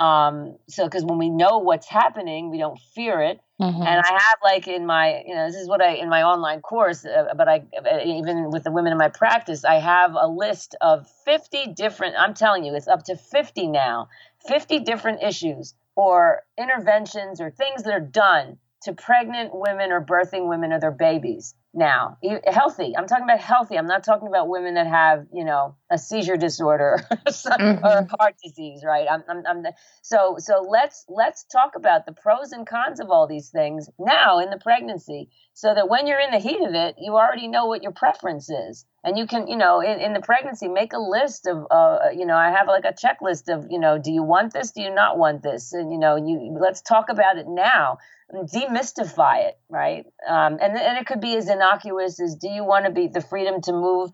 [0.00, 3.40] Um, so because when we know what's happening, we don't fear it.
[3.60, 3.82] Mm-hmm.
[3.82, 6.62] And I have like in my, you know, this is what I in my online
[6.62, 7.62] course, uh, but I
[8.04, 12.14] even with the women in my practice, I have a list of 50 different.
[12.18, 14.08] I'm telling you, it's up to 50 now,
[14.48, 20.48] 50 different issues or interventions or things that are done to pregnant women or birthing
[20.48, 22.18] women or their babies now.
[22.46, 22.96] Healthy.
[22.96, 23.76] I'm talking about healthy.
[23.76, 27.84] I'm not talking about women that have you know a seizure disorder mm-hmm.
[27.84, 29.06] or heart disease, right?
[29.10, 33.10] I'm, I'm, I'm the, so so let's let's talk about the pros and cons of
[33.10, 36.74] all these things now in the pregnancy, so that when you're in the heat of
[36.74, 40.12] it, you already know what your preference is, and you can you know in, in
[40.12, 43.66] the pregnancy make a list of uh, you know I have like a checklist of
[43.70, 46.56] you know do you want this, do you not want this, and you know you
[46.60, 47.98] let's talk about it now
[48.34, 50.04] demystify it, right?
[50.28, 53.20] Um, and and it could be as innocuous as do you want to be the
[53.20, 54.10] freedom to move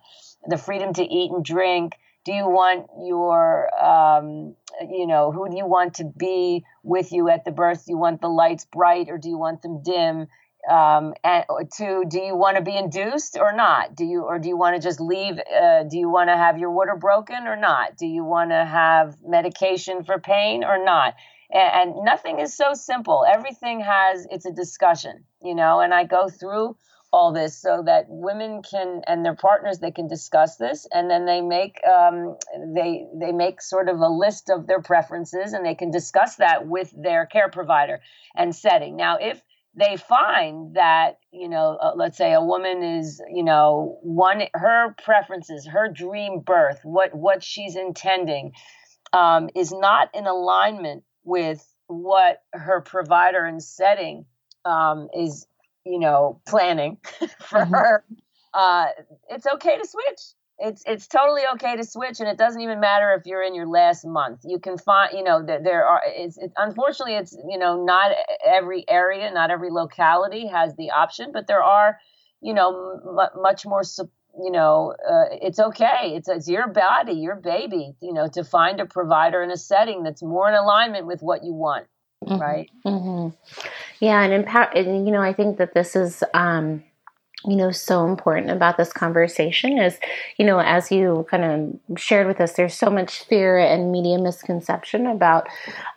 [0.47, 1.95] the freedom to eat and drink?
[2.25, 7.29] Do you want your, um, you know, who do you want to be with you
[7.29, 7.87] at the birth?
[7.87, 10.27] Do you want the lights bright or do you want them dim?
[10.69, 11.45] Um, and
[11.77, 13.95] to do you want to be induced or not?
[13.95, 15.39] Do you or do you want to just leave?
[15.39, 17.97] Uh, do you want to have your water broken or not?
[17.97, 21.15] Do you want to have medication for pain or not?
[21.53, 23.25] And, and nothing is so simple.
[23.29, 25.81] Everything has it's a discussion, you know.
[25.81, 26.77] And I go through
[27.13, 31.25] all this so that women can and their partners they can discuss this and then
[31.25, 32.37] they make um,
[32.75, 36.67] they they make sort of a list of their preferences and they can discuss that
[36.67, 38.01] with their care provider
[38.37, 39.41] and setting now if
[39.75, 44.95] they find that you know uh, let's say a woman is you know one her
[45.03, 48.53] preferences her dream birth what what she's intending
[49.13, 54.25] um, is not in alignment with what her provider and setting
[54.65, 55.47] um, is
[55.87, 56.99] you know, planning
[57.41, 57.75] for mm-hmm.
[57.75, 58.05] her,
[58.53, 58.87] uh,
[59.31, 60.21] it's okay to switch.
[60.59, 63.69] It's it's totally okay to switch, and it doesn't even matter if you're in your
[63.69, 64.41] last month.
[64.45, 66.01] You can find, you know, there, there are.
[66.07, 68.13] It's it, unfortunately, it's you know, not
[68.45, 71.99] every area, not every locality has the option, but there are,
[72.41, 73.85] you know, m- much more
[74.43, 76.13] you know, uh, it's okay.
[76.15, 80.03] It's, it's your body, your baby, you know, to find a provider in a setting
[80.03, 81.87] that's more in alignment with what you want
[82.25, 82.41] mm-hmm.
[82.41, 82.71] right?
[82.85, 83.35] Mm-hmm.
[84.01, 84.71] Yeah, and empower.
[84.75, 86.23] And you know, I think that this is.
[86.35, 86.83] Um,
[87.45, 89.99] you know so important about this conversation is
[90.39, 94.19] you know as you kind of shared with us there's so much fear and media
[94.19, 95.47] misconception about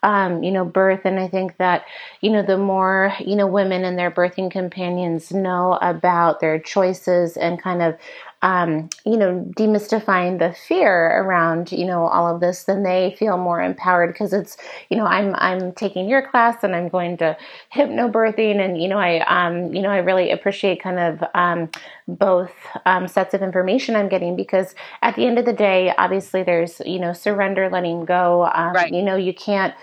[0.04, 1.86] um, you know birth and i think that
[2.22, 7.38] you know the more you know women and their birthing companions know about their choices
[7.38, 7.98] and kind of
[8.42, 13.38] um, you know, demystifying the fear around, you know, all of this, then they feel
[13.38, 14.56] more empowered because it's,
[14.90, 17.36] you know, I'm I'm taking your class and I'm going to
[17.74, 21.70] hypnobirthing, and you know, I um, you know, I really appreciate kind of um,
[22.08, 22.54] both
[22.86, 26.82] um, sets of information I'm getting because at the end of the day, obviously, there's
[26.86, 28.46] you know, surrender, letting go.
[28.54, 28.94] Um, right.
[28.94, 29.74] You know, you can't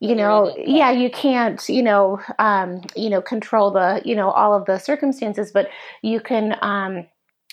[0.00, 4.52] you know yeah you can't you know um you know control the you know all
[4.52, 5.68] of the circumstances but
[6.02, 7.06] you can um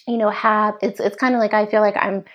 [0.09, 2.25] you know have it's it's kind of like I feel like I'm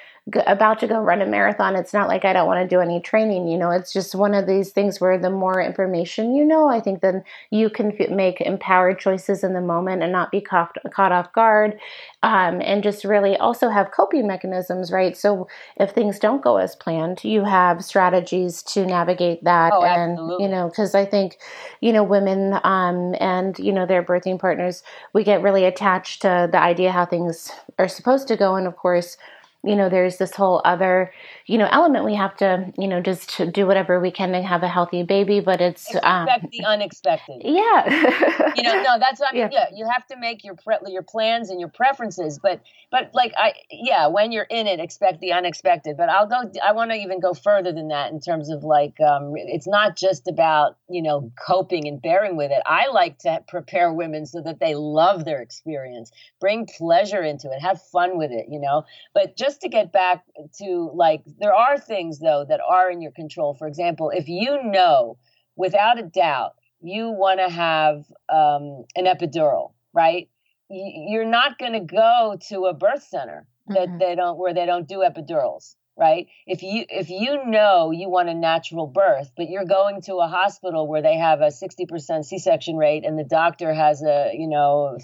[0.46, 2.98] about to go run a marathon, it's not like I don't want to do any
[2.98, 3.46] training.
[3.46, 6.80] You know, it's just one of these things where the more information you know, I
[6.80, 10.78] think then you can f- make empowered choices in the moment and not be caught,
[10.90, 11.78] caught off guard.
[12.22, 15.14] Um, and just really also have coping mechanisms, right?
[15.14, 19.74] So if things don't go as planned, you have strategies to navigate that.
[19.74, 20.44] Oh, and, absolutely.
[20.44, 21.36] you know, because I think,
[21.82, 24.82] you know, women um, and, you know, their birthing partners,
[25.12, 28.54] we get really attached to the idea how things are supposed to go.
[28.54, 29.18] And of course,
[29.64, 31.12] you know, there's this whole other,
[31.46, 34.62] you know, element we have to, you know, just do whatever we can to have
[34.62, 37.42] a healthy baby, but it's expect um, the unexpected.
[37.54, 39.42] Yeah, you know, no, that's what I mean.
[39.42, 39.48] Yeah.
[39.52, 43.32] yeah, you have to make your pre- your plans and your preferences, but but like
[43.36, 45.96] I, yeah, when you're in it, expect the unexpected.
[45.96, 46.50] But I'll go.
[46.64, 49.96] I want to even go further than that in terms of like, um, it's not
[49.96, 52.62] just about you know coping and bearing with it.
[52.66, 57.60] I like to prepare women so that they love their experience, bring pleasure into it,
[57.60, 58.84] have fun with it, you know.
[59.14, 60.24] But just just to get back
[60.58, 63.54] to like, there are things though that are in your control.
[63.54, 65.16] For example, if you know
[65.56, 70.28] without a doubt you want to have um, an epidural, right?
[70.68, 73.98] You're not going to go to a birth center that mm-hmm.
[73.98, 76.26] they don't where they don't do epidurals right?
[76.46, 80.26] If you if you know you want a natural birth but you're going to a
[80.26, 84.98] hospital where they have a 60% c-section rate and the doctor has a you know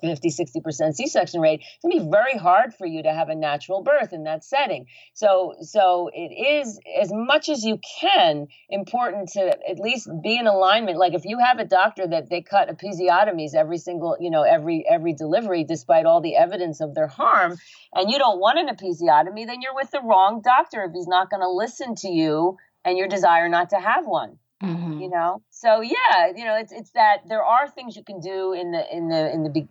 [0.00, 3.34] 50 60% c-section rate it's going to be very hard for you to have a
[3.34, 4.86] natural birth in that setting.
[5.14, 10.46] So so it is as much as you can important to at least be in
[10.46, 10.98] alignment.
[10.98, 14.84] Like if you have a doctor that they cut episiotomies every single you know every
[14.88, 17.56] every delivery despite all the evidence of their harm
[17.94, 21.06] and you don't want an episiotomy then you're with the wrong wrong doctor if he's
[21.06, 24.38] not going to listen to you and your desire not to have one.
[24.62, 25.00] Mm-hmm.
[25.00, 28.52] You know, so yeah, you know, it's it's that there are things you can do
[28.52, 29.68] in the in the in the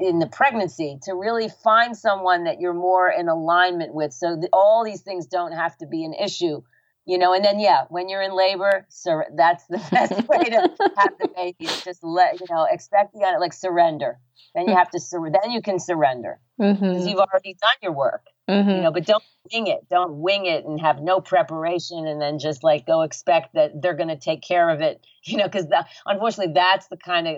[0.00, 4.48] in the pregnancy to really find someone that you're more in alignment with, so that
[4.52, 6.60] all these things don't have to be an issue.
[7.04, 10.74] You know, and then yeah, when you're in labor, sur- that's the best way to
[10.96, 11.66] have the baby.
[11.66, 14.18] Is just let you know, expect the like surrender.
[14.56, 17.08] Then you have to sur- then you can surrender because mm-hmm.
[17.08, 18.70] you've already done your work Mm-hmm.
[18.70, 19.88] You know, but don't wing it.
[19.90, 23.94] Don't wing it and have no preparation and then just like go expect that they're
[23.94, 25.04] going to take care of it.
[25.26, 25.66] You know, because
[26.06, 27.34] unfortunately, that's the kind of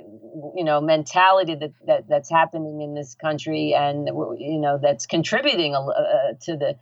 [0.55, 5.75] you know mentality that, that that's happening in this country, and you know that's contributing
[5.75, 6.77] uh, to the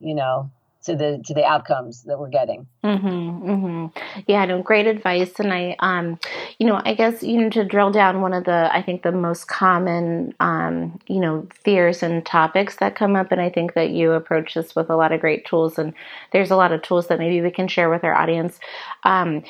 [0.00, 0.50] you know
[0.86, 2.66] to the to the outcomes that we're getting.
[2.82, 4.22] Mm-hmm, mm-hmm.
[4.26, 5.32] Yeah, no, great advice.
[5.38, 6.18] And I, um,
[6.58, 9.12] you know, I guess you know to drill down one of the I think the
[9.12, 13.90] most common, um, you know, fears and topics that come up, and I think that
[13.90, 15.78] you approach this with a lot of great tools.
[15.78, 15.92] And
[16.32, 18.58] there's a lot of tools that maybe we can share with our audience.
[19.04, 19.42] Um,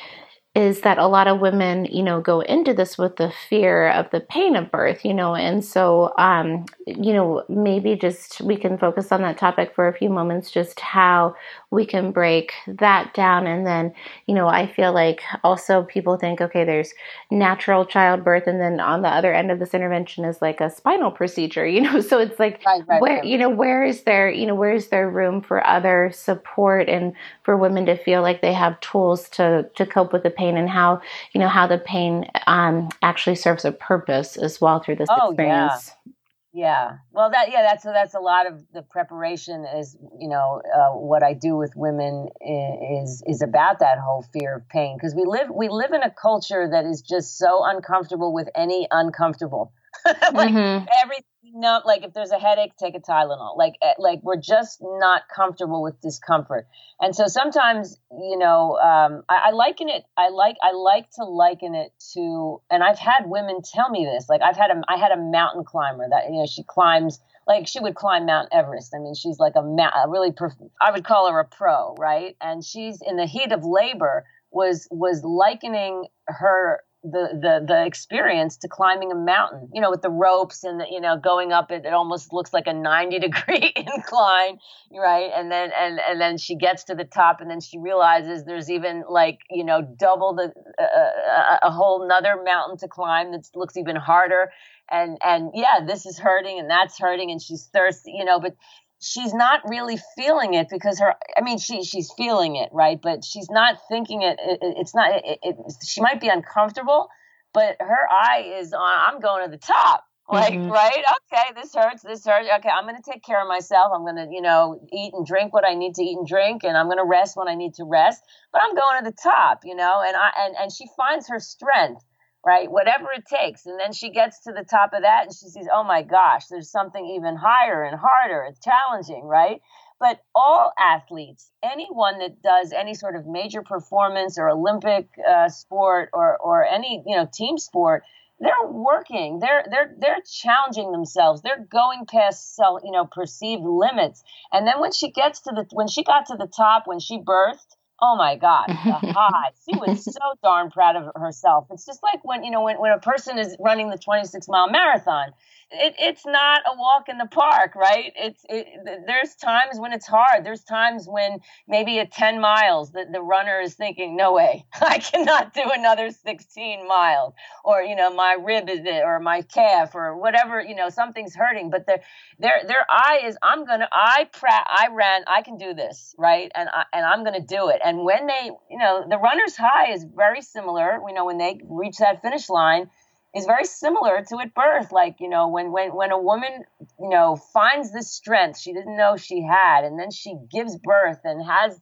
[0.57, 4.09] is that a lot of women, you know, go into this with the fear of
[4.09, 8.75] the pain of birth, you know, and so, um, you know, maybe just we can
[8.75, 11.35] focus on that topic for a few moments, just how
[11.69, 13.45] we can break that down.
[13.45, 13.93] And then,
[14.25, 16.91] you know, I feel like also people think, okay, there's
[17.29, 21.11] natural childbirth, and then on the other end of this intervention is like a spinal
[21.11, 23.25] procedure, you know, so it's like, right, right, where, right.
[23.25, 27.13] you know, where is there, you know, where is there room for other support and
[27.43, 30.46] for women to feel like they have tools to, to cope with the pain?
[30.47, 31.01] Pain and how
[31.33, 35.29] you know how the pain um, actually serves a purpose as well through this oh,
[35.29, 35.91] experience.
[36.05, 36.13] Yeah.
[36.53, 36.97] Yeah.
[37.11, 41.21] Well, that yeah, that's that's a lot of the preparation is you know uh, what
[41.21, 45.49] I do with women is is about that whole fear of pain because we live
[45.53, 49.71] we live in a culture that is just so uncomfortable with any uncomfortable.
[50.33, 50.85] like mm-hmm.
[51.03, 53.57] everything no, like if there's a headache, take a Tylenol.
[53.57, 56.67] Like, eh, like we're just not comfortable with discomfort,
[56.99, 60.03] and so sometimes, you know, um, I, I liken it.
[60.17, 64.27] I like, I like to liken it to, and I've had women tell me this.
[64.29, 67.67] Like, I've had a, I had a mountain climber that you know she climbs like
[67.67, 68.93] she would climb Mount Everest.
[68.93, 72.35] I mean, she's like a, a really, prof- I would call her a pro, right?
[72.41, 78.57] And she's in the heat of labor was was likening her the the the experience
[78.57, 81.71] to climbing a mountain you know with the ropes and the, you know going up
[81.71, 84.57] it, it almost looks like a 90 degree incline
[84.91, 85.29] right?
[85.35, 88.69] And then and and then she gets to the top and then she realizes there's
[88.69, 93.31] even like you know double the uh, uh a, a whole nother mountain to climb
[93.31, 94.51] that looks even harder.
[94.89, 98.55] And and yeah this is hurting and that's hurting and she's thirsty you know but
[98.99, 102.99] she's not really feeling it because her i mean she she's feeling it right?
[103.01, 107.09] But she's not thinking it, it it's not it, it, she might be uncomfortable
[107.53, 110.03] but her eye is on i'm going to the top.
[110.29, 110.69] Like mm-hmm.
[110.69, 110.91] right?
[111.31, 112.49] Okay this hurts this hurts.
[112.57, 113.93] Okay i'm going to take care of myself.
[113.95, 116.65] I'm going to you know eat and drink what i need to eat and drink
[116.65, 118.21] and i'm going to rest when i need to rest
[118.51, 120.03] but i'm going to the top you know?
[120.05, 122.03] And i and, and she finds her strength
[122.47, 122.71] right?
[122.71, 123.65] Whatever it takes.
[123.65, 126.47] And then she gets to the top of that and she sees, oh my gosh,
[126.47, 128.45] there's something even higher and harder.
[128.47, 129.59] It's challenging, right?
[129.99, 136.09] But all athletes, anyone that does any sort of major performance or Olympic uh, sport
[136.13, 138.03] or or any you know team sport,
[138.39, 139.39] they're working.
[139.39, 141.41] They're they're they're challenging themselves.
[141.41, 144.23] They're going past self, you know perceived limits.
[144.53, 147.17] And then when she gets to the when she got to the top, when she
[147.17, 149.51] birthed, Oh my God, the high.
[149.67, 151.67] She was so darn proud of herself.
[151.71, 154.69] It's just like when, you know, when, when a person is running the 26 mile
[154.69, 155.31] marathon
[155.71, 158.13] it, it's not a walk in the park, right?
[158.15, 158.67] It's it,
[159.05, 160.45] there's times when it's hard.
[160.45, 164.99] There's times when maybe at 10 miles the, the runner is thinking, no way, I
[164.99, 167.33] cannot do another 16 miles,
[167.65, 170.61] or you know my rib is it, or my calf, or whatever.
[170.61, 172.01] You know something's hurting, but their
[172.39, 176.49] their their eye is, I'm gonna, I pra- I ran, I can do this, right?
[176.55, 177.81] And I, and I'm gonna do it.
[177.83, 180.99] And when they, you know, the runner's high is very similar.
[181.03, 182.89] We know when they reach that finish line
[183.35, 184.91] is very similar to at birth.
[184.91, 186.63] Like, you know, when when when a woman,
[186.99, 191.19] you know, finds this strength she didn't know she had, and then she gives birth
[191.23, 191.79] and has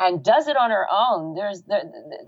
[0.00, 1.80] and does it on her own there's the,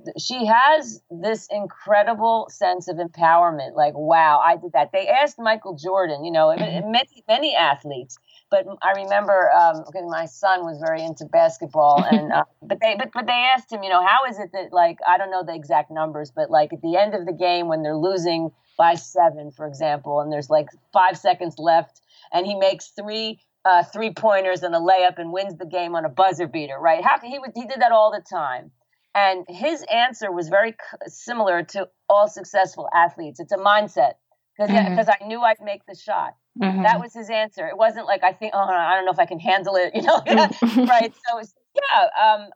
[0.04, 5.38] the, she has this incredible sense of empowerment like wow i did that they asked
[5.38, 6.90] michael jordan you know mm-hmm.
[6.90, 8.16] many many athletes
[8.54, 12.94] but i remember um, because my son was very into basketball and uh, but they
[12.96, 15.44] but, but they asked him you know how is it that like i don't know
[15.44, 18.94] the exact numbers but like at the end of the game when they're losing by
[18.94, 22.00] seven for example and there's like five seconds left
[22.32, 26.04] and he makes three uh, three pointers and a layup and wins the game on
[26.04, 27.02] a buzzer beater, right?
[27.02, 28.70] How he would he did that all the time,
[29.14, 30.74] and his answer was very
[31.06, 33.40] similar to all successful athletes.
[33.40, 34.14] It's a mindset
[34.56, 35.24] because because mm-hmm.
[35.24, 36.34] I knew I'd make the shot.
[36.60, 36.82] Mm-hmm.
[36.82, 37.66] That was his answer.
[37.66, 40.02] It wasn't like I think, oh, I don't know if I can handle it, you
[40.02, 40.22] know,
[40.86, 41.12] right?
[41.28, 41.40] So
[41.74, 42.48] yeah, um,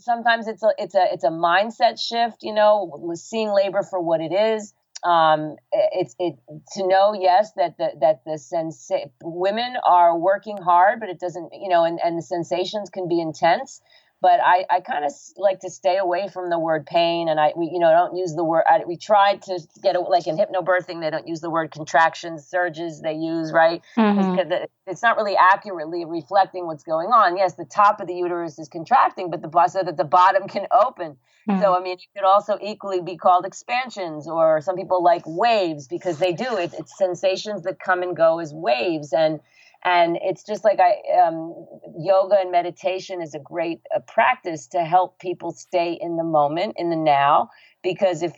[0.00, 4.20] sometimes it's a it's a it's a mindset shift, you know, seeing labor for what
[4.20, 4.74] it is
[5.06, 6.36] um, it's it
[6.72, 11.50] to know yes that the, that the sensa- women are working hard, but it doesn't
[11.52, 13.80] you know and, and the sensations can be intense.
[14.26, 17.52] But I, I kind of like to stay away from the word pain, and I
[17.56, 18.64] we you know don't use the word.
[18.68, 22.44] I, we tried to get a, like in hypnobirthing, they don't use the word contractions,
[22.44, 23.00] surges.
[23.00, 23.82] They use right.
[23.96, 24.64] Mm-hmm.
[24.88, 27.36] It's not really accurately reflecting what's going on.
[27.36, 30.66] Yes, the top of the uterus is contracting, but the so that the bottom can
[30.72, 31.18] open.
[31.48, 31.60] Mm-hmm.
[31.62, 35.86] So I mean, it could also equally be called expansions, or some people like waves
[35.86, 36.56] because they do.
[36.56, 39.38] It, it's sensations that come and go as waves, and
[39.86, 41.54] and it's just like I um,
[41.98, 46.74] yoga and meditation is a great uh, practice to help people stay in the moment,
[46.78, 47.50] in the now.
[47.84, 48.34] Because if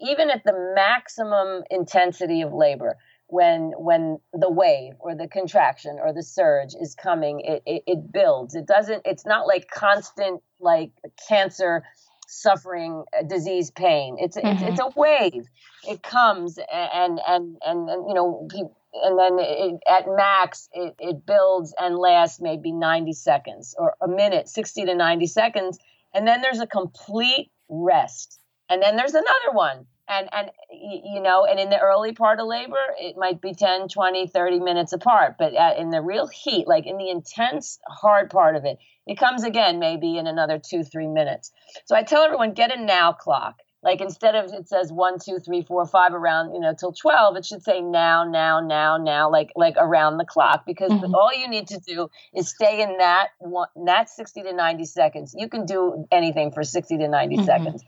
[0.00, 6.12] even at the maximum intensity of labor, when when the wave or the contraction or
[6.12, 8.56] the surge is coming, it, it, it builds.
[8.56, 9.02] It doesn't.
[9.06, 10.92] It's not like constant like
[11.28, 11.84] cancer
[12.32, 14.16] suffering disease pain.
[14.18, 14.46] It's mm-hmm.
[14.46, 15.48] it's, it's a wave.
[15.88, 18.48] It comes and and and, and you know
[18.94, 24.08] and then it, at max it, it builds and lasts maybe 90 seconds or a
[24.08, 25.78] minute 60 to 90 seconds
[26.14, 28.38] and then there's a complete rest.
[28.68, 29.86] And then there's another one.
[30.08, 33.88] And and you know and in the early part of labor it might be 10
[33.88, 38.56] 20 30 minutes apart but in the real heat like in the intense hard part
[38.56, 41.52] of it it comes again maybe in another two three minutes
[41.84, 45.38] so i tell everyone get a now clock like instead of it says one, two,
[45.40, 49.28] three, four, five around, you know, till twelve, it should say now, now, now, now,
[49.28, 50.64] like like around the clock.
[50.64, 51.14] Because mm-hmm.
[51.14, 55.34] all you need to do is stay in that one, that sixty to ninety seconds.
[55.36, 57.44] You can do anything for sixty to 90 mm-hmm.
[57.44, 57.84] seconds,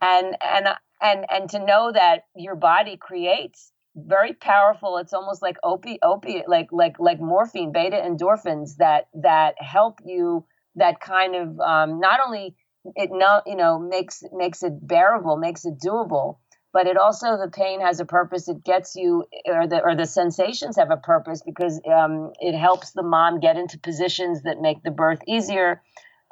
[0.00, 0.68] and and
[1.02, 4.98] and and to know that your body creates very powerful.
[4.98, 10.44] It's almost like opiate, opiate, like like like morphine, beta endorphins that that help you.
[10.78, 12.54] That kind of um, not only
[12.94, 16.38] it not you know makes makes it bearable, makes it doable.
[16.72, 18.48] But it also the pain has a purpose.
[18.48, 22.92] It gets you, or the or the sensations have a purpose because um, it helps
[22.92, 25.82] the mom get into positions that make the birth easier.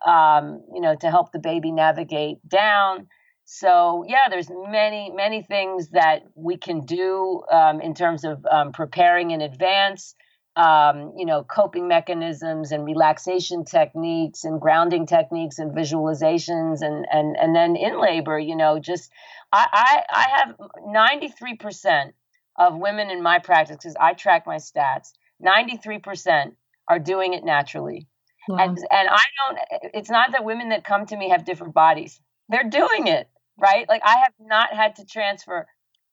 [0.06, 3.06] Um, you know, to help the baby navigate down.
[3.44, 8.72] So yeah, there's many many things that we can do um, in terms of um,
[8.72, 10.14] preparing in advance
[10.56, 17.36] um, you know, coping mechanisms and relaxation techniques and grounding techniques and visualizations and and
[17.36, 19.10] and then in labor, you know, just
[19.52, 22.12] I I, I have 93%
[22.56, 25.12] of women in my practice because I track my stats.
[25.44, 26.52] 93%
[26.86, 28.06] are doing it naturally.
[28.48, 28.58] Wow.
[28.58, 29.58] And and I don't
[29.92, 32.20] it's not that women that come to me have different bodies.
[32.48, 33.26] They're doing it,
[33.58, 33.88] right?
[33.88, 35.66] Like I have not had to transfer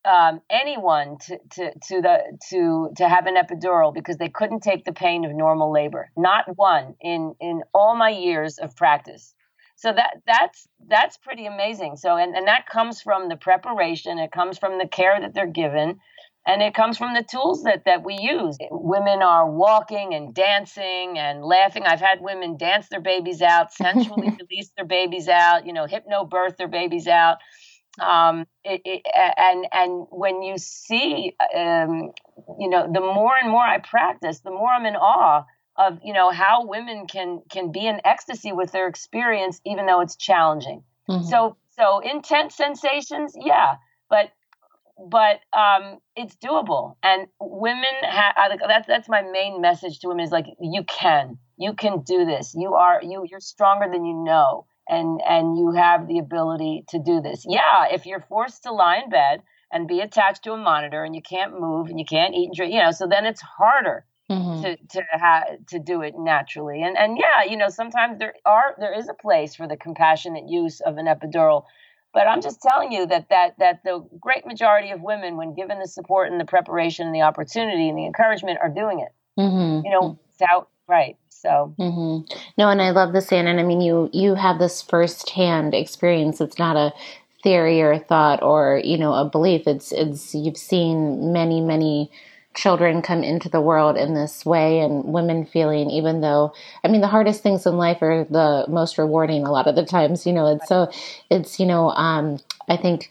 [0.04, 4.84] um, anyone to, to, to the to to have an epidural because they couldn't take
[4.84, 6.10] the pain of normal labor.
[6.18, 9.34] Not one in in all my years of practice.
[9.76, 11.98] So that that's that's pretty amazing.
[11.98, 15.48] So and, and that comes from the preparation, it comes from the care that they're
[15.48, 16.00] given,
[16.46, 18.58] and it comes from the tools that that we use.
[18.72, 21.84] Women are walking and dancing and laughing.
[21.86, 26.26] I've had women dance their babies out, sensually release their babies out, you know, hypno
[26.26, 27.38] birth their babies out
[28.00, 29.02] um, it, it,
[29.38, 32.12] and and when you see, um,
[32.60, 35.44] you know, the more and more I practice, the more I'm in awe
[35.78, 40.02] of you know how women can can be in ecstasy with their experience, even though
[40.02, 40.84] it's challenging.
[41.10, 41.28] Mm-hmm.
[41.28, 43.76] So so intense sensations, yeah,
[44.10, 44.32] but
[45.10, 48.36] but um, it's doable, and women have
[48.68, 52.54] that's that's my main message to women is like you can you can do this.
[52.56, 57.00] You are you you're stronger than you know and and you have the ability to
[57.00, 57.46] do this.
[57.48, 59.42] Yeah, if you're forced to lie in bed
[59.72, 62.56] and be attached to a monitor and you can't move and you can't eat and
[62.56, 64.62] drink, you know, so then it's harder mm-hmm.
[64.62, 66.84] to to have to do it naturally.
[66.84, 70.50] And and yeah, you know, sometimes there are there is a place for the compassionate
[70.50, 71.66] use of an epidural.
[72.14, 75.80] But I'm just telling you that that that the great majority of women, when given
[75.80, 79.14] the support and the preparation and the opportunity and the encouragement, are doing it.
[79.40, 79.86] Mm-hmm.
[79.86, 82.32] You know, without right so mm-hmm.
[82.58, 83.48] no, and I love this, Anne.
[83.48, 86.40] And I mean, you you have this firsthand experience.
[86.40, 86.94] It's not a
[87.44, 89.66] theory or a thought or you know a belief.
[89.66, 92.12] It's it's you've seen many many
[92.54, 97.02] children come into the world in this way and women feeling even though i mean
[97.02, 100.34] the hardest things in life are the most rewarding a lot of the times you
[100.34, 100.90] know it's so
[101.30, 102.38] it's you know um
[102.68, 103.10] i think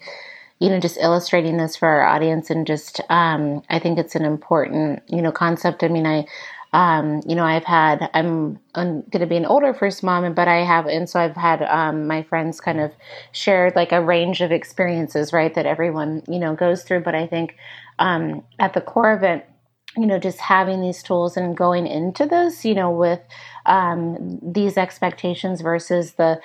[0.59, 4.25] you know just illustrating this for our audience and just um i think it's an
[4.25, 6.25] important you know concept i mean i
[6.73, 10.47] um, you know, I've had, I'm, I'm going to be an older first mom, but
[10.47, 12.93] I have, and so I've had um, my friends kind of
[13.33, 17.01] shared like a range of experiences, right, that everyone, you know, goes through.
[17.01, 17.57] But I think
[18.01, 19.47] um, at the core of it,
[19.95, 23.19] you know, just having these tools and going into this, you know, with
[23.65, 26.41] um, these expectations versus the,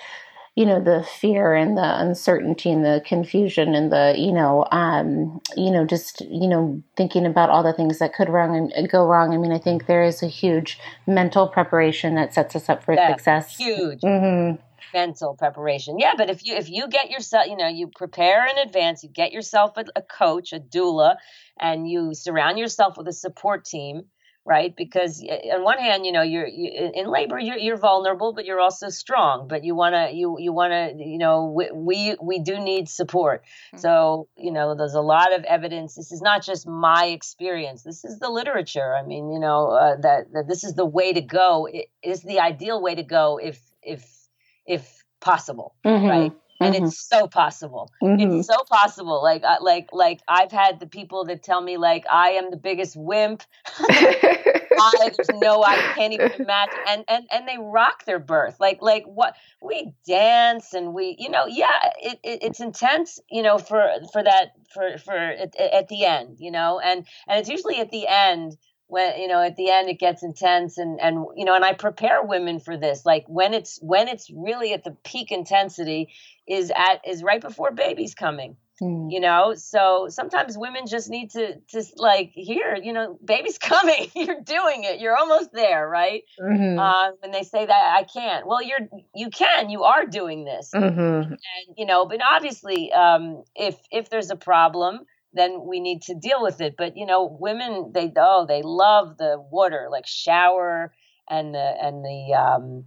[0.56, 5.38] you know the fear and the uncertainty and the confusion and the you know um
[5.54, 9.06] you know just you know thinking about all the things that could wrong and go
[9.06, 9.34] wrong.
[9.34, 12.94] I mean i think there is a huge mental preparation that sets us up for
[12.94, 13.54] yeah, success.
[13.54, 14.00] huge.
[14.00, 14.62] Mm-hmm.
[15.00, 18.56] Mental preparation yeah but if you if you get yourself you know you prepare in
[18.66, 21.16] advance you get yourself a, a coach a doula
[21.58, 24.02] and you surround yourself with a support team
[24.46, 24.74] right?
[24.76, 25.22] Because
[25.52, 28.88] on one hand, you know, you're you, in labor, you're, you're vulnerable, but you're also
[28.88, 29.48] strong.
[29.48, 33.42] But you wanna, you you wanna, you know, we we, we do need support.
[33.42, 33.78] Mm-hmm.
[33.78, 35.96] So you know, there's a lot of evidence.
[35.96, 37.82] This is not just my experience.
[37.82, 38.94] This is the literature.
[38.94, 41.68] I mean, you know, uh, that that this is the way to go.
[41.70, 44.25] It is the ideal way to go if if
[44.66, 46.06] if possible, mm-hmm.
[46.06, 46.32] right?
[46.60, 46.84] and mm-hmm.
[46.86, 48.38] it's so possible mm-hmm.
[48.38, 52.04] it's so possible like I, like like i've had the people that tell me like
[52.10, 53.42] i am the biggest wimp
[53.78, 58.80] I, there's no i can't even imagine and and and they rock their birth like
[58.80, 63.58] like what we dance and we you know yeah it, it it's intense you know
[63.58, 67.80] for for that for for at, at the end you know and and it's usually
[67.80, 68.56] at the end
[68.88, 71.72] when you know at the end it gets intense and and you know and i
[71.72, 76.08] prepare women for this like when it's when it's really at the peak intensity
[76.46, 79.10] is at is right before baby's coming mm.
[79.10, 84.08] you know so sometimes women just need to just like here you know baby's coming
[84.14, 86.78] you're doing it you're almost there right mm-hmm.
[86.78, 90.70] uh, when they say that i can't well you're you can you are doing this
[90.72, 91.00] mm-hmm.
[91.00, 95.00] and you know but obviously um, if if there's a problem
[95.36, 96.74] then we need to deal with it.
[96.76, 100.92] But you know, women they oh they love the water, like shower
[101.28, 102.84] and the and the um,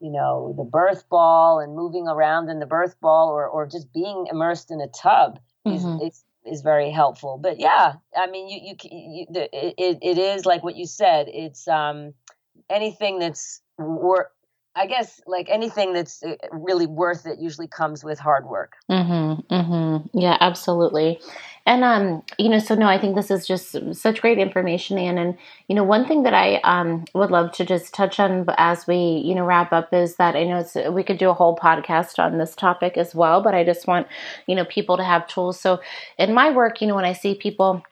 [0.00, 3.92] you know the birth ball and moving around in the birth ball or or just
[3.92, 6.02] being immersed in a tub mm-hmm.
[6.04, 7.38] is, is is very helpful.
[7.40, 11.26] But yeah, I mean, you you, you it, it is like what you said.
[11.28, 12.14] It's um
[12.68, 14.32] anything that's work.
[14.76, 18.74] I guess like anything that's uh, really worth it usually comes with hard work.
[18.90, 20.18] Mm-hmm, mm-hmm.
[20.18, 21.20] Yeah, absolutely.
[21.70, 25.18] And um, you know, so no, I think this is just such great information, Anne.
[25.18, 28.86] And you know, one thing that I um would love to just touch on as
[28.88, 32.18] we you know wrap up is that I know we could do a whole podcast
[32.18, 34.08] on this topic as well, but I just want
[34.48, 35.60] you know people to have tools.
[35.60, 35.80] So
[36.18, 37.82] in my work, you know, when I see people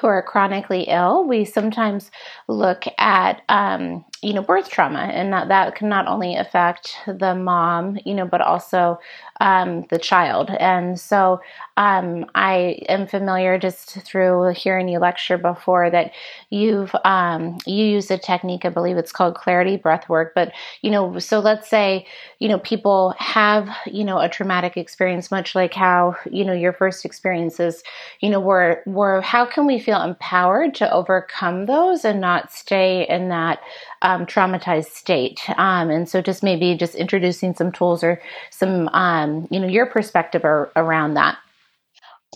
[0.00, 2.10] who are chronically ill, we sometimes
[2.48, 7.34] look at um, you know birth trauma, and that, that can not only affect the
[7.34, 8.98] mom, you know, but also
[9.40, 10.50] um, the child.
[10.58, 11.40] And so
[11.76, 16.12] um, I am familiar just through hearing you lecture before that
[16.48, 18.64] you've um, you use a technique.
[18.64, 20.32] I believe it's called clarity breath work.
[20.34, 22.06] But you know, so let's say
[22.38, 26.72] you know people have you know a traumatic experience, much like how you know your
[26.72, 27.82] first experiences.
[28.20, 33.06] You know, were were how can we feel empowered to overcome those and not stay
[33.06, 33.58] in that
[34.02, 35.40] um, traumatized state?
[35.56, 38.20] Um, and so just maybe just introducing some tools or
[38.50, 41.38] some um, you know your perspective are, around that.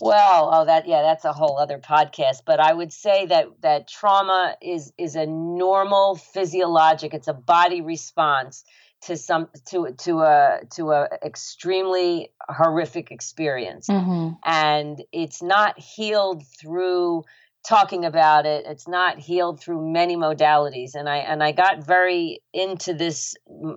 [0.01, 2.43] Well, oh, that yeah, that's a whole other podcast.
[2.45, 7.15] But I would say that that trauma is is a normal physiologic.
[7.15, 8.65] It's a body response
[9.03, 14.35] to some to to a to a extremely horrific experience, mm-hmm.
[14.45, 17.25] and it's not healed through
[17.69, 18.64] talking about it.
[18.66, 23.37] It's not healed through many modalities, and I and I got very into this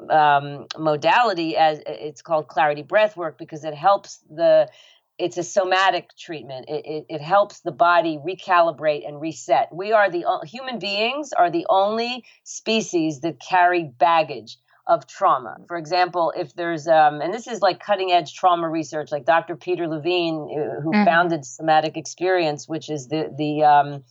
[0.09, 4.69] um, modality as it's called clarity breath work because it helps the
[5.17, 6.65] it's a somatic treatment.
[6.67, 9.67] It, it, it, helps the body recalibrate and reset.
[9.71, 14.57] We are the human beings are the only species that carry baggage
[14.91, 15.55] of trauma.
[15.69, 19.55] For example, if there's um, and this is like cutting edge trauma research, like Dr.
[19.55, 21.05] Peter Levine, uh, who mm-hmm.
[21.05, 24.03] founded Somatic Experience, which is the the um,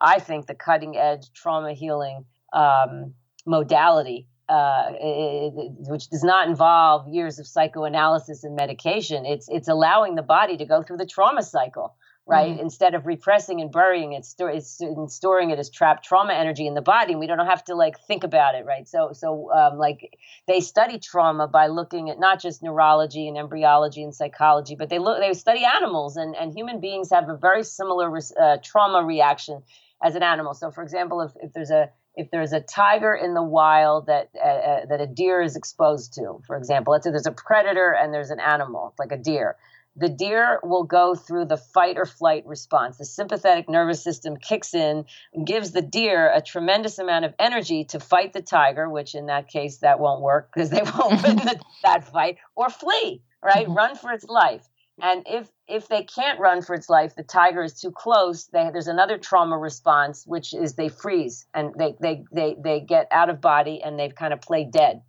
[0.00, 2.24] I think the cutting edge trauma healing
[2.54, 3.12] um,
[3.44, 5.52] modality uh, it,
[5.88, 9.26] which does not involve years of psychoanalysis and medication.
[9.26, 11.94] It's it's allowing the body to go through the trauma cycle,
[12.26, 12.52] right?
[12.52, 12.60] Mm-hmm.
[12.60, 16.74] Instead of repressing and burying it, store, it's storing it as trapped trauma energy in
[16.74, 18.88] the body, and we don't have to like think about it, right?
[18.88, 24.02] So so um, like they study trauma by looking at not just neurology and embryology
[24.02, 27.64] and psychology, but they look they study animals, and and human beings have a very
[27.64, 29.62] similar uh, trauma reaction
[30.02, 30.54] as an animal.
[30.54, 34.28] So for example, if if there's a if there's a tiger in the wild that
[34.36, 37.92] uh, uh, that a deer is exposed to, for example, let's say there's a predator
[37.92, 39.56] and there's an animal like a deer,
[39.96, 42.96] the deer will go through the fight or flight response.
[42.96, 45.04] The sympathetic nervous system kicks in,
[45.44, 49.48] gives the deer a tremendous amount of energy to fight the tiger, which in that
[49.48, 53.66] case that won't work because they won't win the, that fight, or flee, right?
[53.66, 53.76] Mm-hmm.
[53.76, 54.66] Run for its life.
[55.00, 58.46] And if if they can't run for its life, the tiger is too close.
[58.46, 63.08] They, there's another trauma response, which is they freeze and they they they they get
[63.10, 65.02] out of body and they've kind of played dead.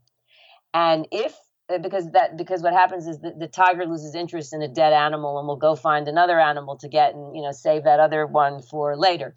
[0.74, 1.36] And if
[1.82, 5.40] because that because what happens is the, the tiger loses interest in a dead animal
[5.40, 8.62] and will go find another animal to get and you know save that other one
[8.62, 9.34] for later.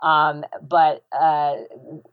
[0.00, 1.54] Um, but uh,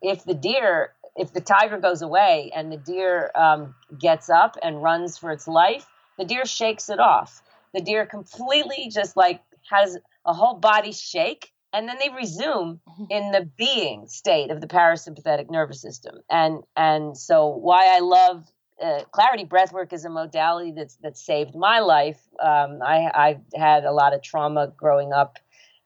[0.01, 4.81] if the deer, if the tiger goes away and the deer um, gets up and
[4.81, 5.85] runs for its life,
[6.17, 7.41] the deer shakes it off.
[7.73, 13.03] The deer completely just like has a whole body shake and then they resume mm-hmm.
[13.09, 18.45] in the being state of the parasympathetic nervous system and and so why i love
[18.81, 22.19] uh, clarity breathwork is a modality that's that saved my life.
[22.39, 25.37] Um, i i had a lot of trauma growing up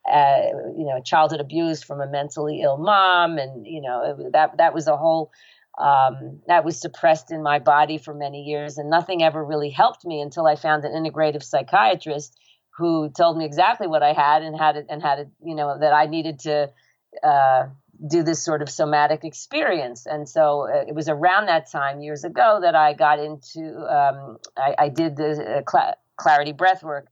[0.10, 0.42] uh,
[0.78, 4.88] you know childhood abuse from a mentally ill mom and you know that that was
[4.88, 5.32] a whole
[5.78, 10.06] um, that was suppressed in my body for many years and nothing ever really helped
[10.06, 12.38] me until i found an integrative psychiatrist
[12.78, 15.78] who told me exactly what I had and had it and had it, you know,
[15.80, 16.72] that I needed to
[17.24, 17.68] uh,
[18.08, 20.06] do this sort of somatic experience.
[20.06, 24.38] And so uh, it was around that time years ago that I got into, um,
[24.58, 27.08] I, I, did the uh, cl- clarity breath work.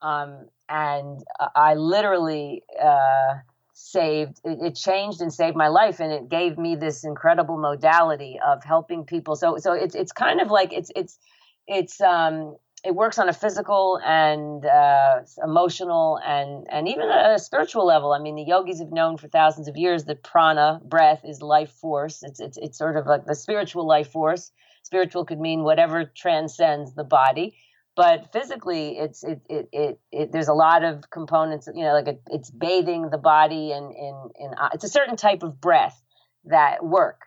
[0.00, 1.20] Um, and
[1.54, 3.34] I literally uh,
[3.72, 6.00] saved, it, it, changed and saved my life.
[6.00, 9.36] And it gave me this incredible modality of helping people.
[9.36, 11.18] So, so it's, it's kind of like, it's, it's,
[11.66, 17.86] it's, um, it works on a physical and uh, emotional and and even a spiritual
[17.86, 18.12] level.
[18.12, 21.70] I mean, the yogis have known for thousands of years that prana, breath, is life
[21.70, 22.22] force.
[22.22, 24.50] It's it's it's sort of like the spiritual life force.
[24.82, 27.54] Spiritual could mean whatever transcends the body,
[27.94, 31.68] but physically, it's it it it, it there's a lot of components.
[31.72, 35.16] You know, like it, it's bathing the body and in in uh, it's a certain
[35.16, 36.02] type of breath
[36.46, 37.20] that work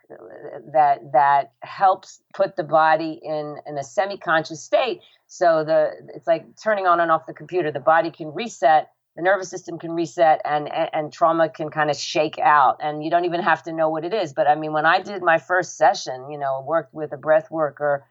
[0.72, 6.46] that that helps put the body in in a semi-conscious state so the it's like
[6.62, 7.70] turning on and off the computer.
[7.72, 11.90] The body can reset the nervous system can reset and and, and trauma can kind
[11.90, 12.76] of shake out.
[12.80, 14.32] And you don't even have to know what it is.
[14.32, 17.50] But i mean when i did my first session you know worked with a breath
[17.50, 18.04] worker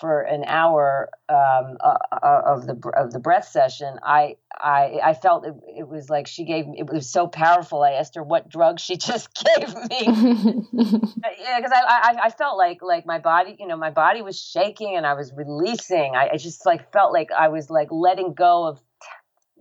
[0.00, 5.14] for an hour um, uh, uh, of the of the breath session, I I I
[5.14, 7.82] felt it, it was like she gave me, it was so powerful.
[7.82, 10.02] I asked her what drug she just gave me.
[10.72, 14.40] yeah, because I, I I felt like like my body, you know, my body was
[14.40, 16.14] shaking and I was releasing.
[16.14, 18.80] I, I just like felt like I was like letting go of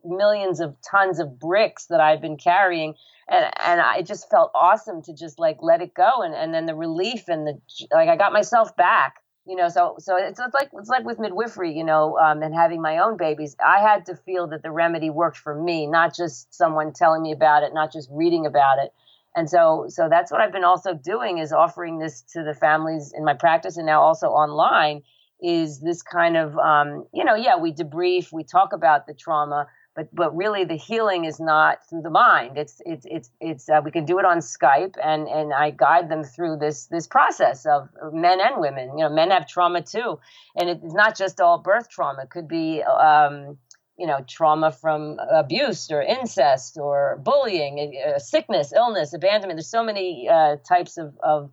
[0.04, 2.96] millions of tons of bricks that I've been carrying.
[3.30, 6.66] And, and I just felt awesome to just like let it go and, and then
[6.66, 7.60] the relief and the
[7.92, 11.20] like I got myself back you know so so it's, it's like it's like with
[11.20, 14.72] midwifery you know um, and having my own babies i had to feel that the
[14.72, 18.78] remedy worked for me not just someone telling me about it not just reading about
[18.80, 18.94] it.
[19.34, 23.14] And so so that's what i've been also doing is offering this to the families
[23.16, 25.02] in my practice and now also online
[25.42, 29.68] is this kind of um, you know yeah we debrief we talk about the trauma
[30.02, 32.58] but but really the healing is not through the mind.
[32.58, 36.10] It's it's it's it's uh, we can do it on skype and and i guide
[36.10, 38.98] them through this this process of men and women.
[38.98, 40.20] You know men have trauma too.
[40.56, 42.24] And it's not just all birth trauma.
[42.24, 43.58] It could be um,
[43.98, 49.58] you know trauma from abuse or incest or bullying uh, sickness illness abandonment.
[49.58, 51.52] There's so many uh, types of, of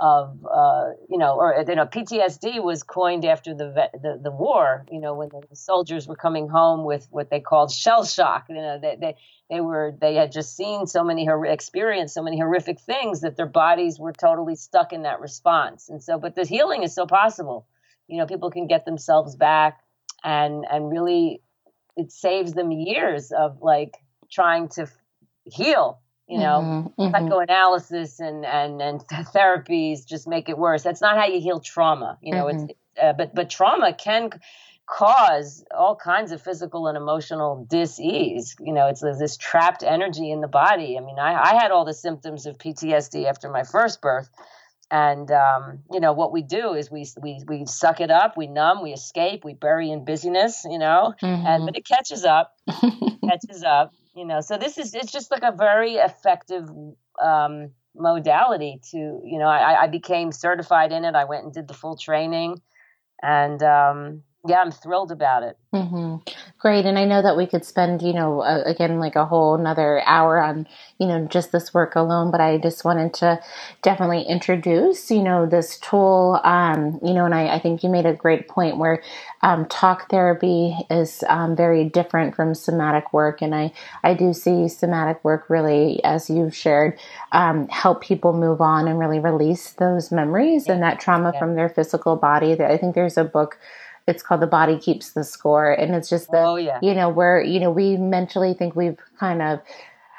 [0.00, 4.86] of uh, you know, or you know, PTSD was coined after the, the the war.
[4.90, 8.46] You know, when the soldiers were coming home with what they called shell shock.
[8.48, 9.16] You know, they they,
[9.50, 13.46] they were they had just seen so many experienced so many horrific things that their
[13.46, 15.88] bodies were totally stuck in that response.
[15.88, 17.66] And so, but the healing is so possible.
[18.06, 19.80] You know, people can get themselves back,
[20.22, 21.42] and and really,
[21.96, 23.96] it saves them years of like
[24.30, 24.86] trying to
[25.44, 27.12] heal you know mm-hmm, mm-hmm.
[27.12, 29.00] psychoanalysis and and and
[29.34, 32.66] therapies just make it worse that's not how you heal trauma you know mm-hmm.
[32.66, 34.30] it's uh, but but trauma can
[34.86, 40.40] cause all kinds of physical and emotional dis-ease you know it's this trapped energy in
[40.40, 44.00] the body i mean i, I had all the symptoms of ptsd after my first
[44.00, 44.30] birth
[44.90, 48.46] and um, you know what we do is we we we suck it up we
[48.46, 51.14] numb we escape we bury in busyness you know
[51.44, 51.76] and but mm-hmm.
[51.76, 52.56] it catches up
[53.28, 56.68] catches up you know so this is it's just like a very effective
[57.22, 61.14] um, modality to you know I, I became certified in it.
[61.14, 62.60] I went and did the full training
[63.22, 65.58] and um, yeah, I'm thrilled about it.
[65.74, 66.16] Mm-hmm.
[66.60, 69.56] Great, and I know that we could spend, you know, uh, again, like a whole
[69.56, 70.66] another hour on,
[70.98, 72.30] you know, just this work alone.
[72.30, 73.40] But I just wanted to
[73.82, 76.40] definitely introduce, you know, this tool.
[76.44, 79.02] Um, you know, and I, I think you made a great point where
[79.42, 83.72] um, talk therapy is um, very different from somatic work, and I
[84.04, 86.98] I do see somatic work really, as you've shared,
[87.32, 90.74] um, help people move on and really release those memories yeah.
[90.74, 91.40] and that trauma yeah.
[91.40, 92.54] from their physical body.
[92.54, 93.58] That I think there's a book
[94.08, 96.78] it's called the body keeps the score and it's just the, oh, yeah.
[96.82, 99.60] you know where you know we mentally think we've kind of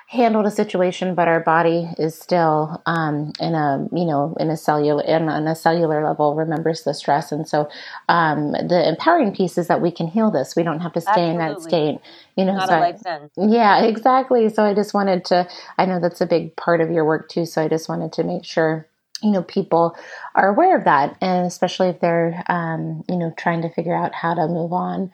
[0.10, 4.58] handled a situation, but our body is still um, in a you know in a
[4.58, 7.70] cellular in, on a cellular level remembers the stress, and so
[8.10, 10.56] um, the empowering piece is that we can heal this.
[10.56, 11.32] We don't have to stay Absolutely.
[11.32, 12.00] in that state.
[12.36, 14.50] You know, Not so I, yeah, exactly.
[14.50, 15.48] So I just wanted to.
[15.78, 17.46] I know that's a big part of your work too.
[17.46, 18.88] So I just wanted to make sure
[19.22, 19.96] you know people
[20.36, 24.14] are aware of that and especially if they're um, you know trying to figure out
[24.14, 25.12] how to move on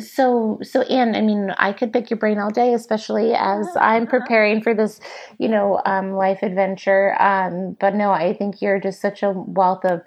[0.00, 3.78] so so anne i mean i could pick your brain all day especially as uh-huh.
[3.80, 5.00] i'm preparing for this
[5.38, 9.84] you know um, life adventure um, but no i think you're just such a wealth
[9.84, 10.00] of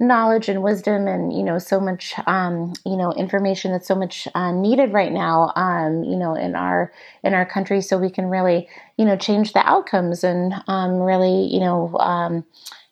[0.00, 4.28] knowledge and wisdom and you know so much um, you know information that's so much
[4.34, 6.92] uh, needed right now um, you know in our
[7.24, 11.46] in our country so we can really you know change the outcomes and um, really
[11.52, 12.44] you know um,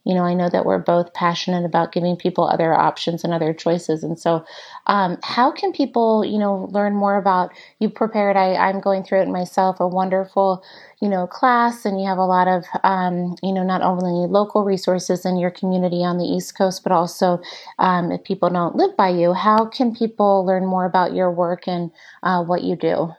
[0.06, 3.52] you know, I know that we're both passionate about giving people other options and other
[3.52, 4.04] choices.
[4.04, 4.44] And so,
[4.86, 7.50] um, how can people, you know, learn more about
[7.80, 8.36] you prepared?
[8.36, 10.62] I, I'm going through it myself, a wonderful,
[11.02, 14.62] you know, class, and you have a lot of, um, you know, not only local
[14.62, 17.40] resources in your community on the East Coast, but also
[17.80, 21.66] um, if people don't live by you, how can people learn more about your work
[21.66, 21.90] and
[22.22, 23.12] uh, what you do?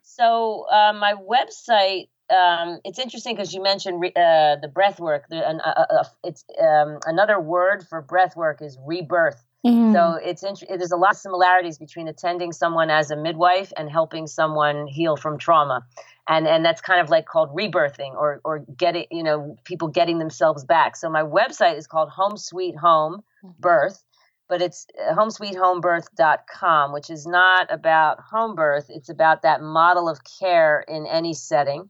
[0.00, 5.28] So, uh, my website um, it's interesting because you mentioned re, uh, the breath work.
[5.28, 9.44] The, uh, uh, it's um, another word for breath work is rebirth.
[9.64, 9.94] Mm-hmm.
[9.94, 13.90] So it's int- there's a lot of similarities between attending someone as a midwife and
[13.90, 15.86] helping someone heal from trauma,
[16.28, 20.18] and and that's kind of like called rebirthing or or getting you know people getting
[20.18, 20.96] themselves back.
[20.96, 23.52] So my website is called Home Sweet Home mm-hmm.
[23.58, 24.04] Birth,
[24.50, 28.90] but it's uh, homesweethomebirth.com, which is not about home birth.
[28.90, 31.88] It's about that model of care in any setting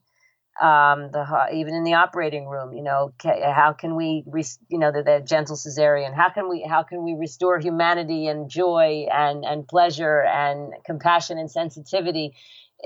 [0.60, 4.24] um, the even in the operating room, you know, how can we,
[4.68, 6.14] you know, the, the, gentle cesarean?
[6.14, 11.38] How can we, how can we restore humanity and joy and and pleasure and compassion
[11.38, 12.34] and sensitivity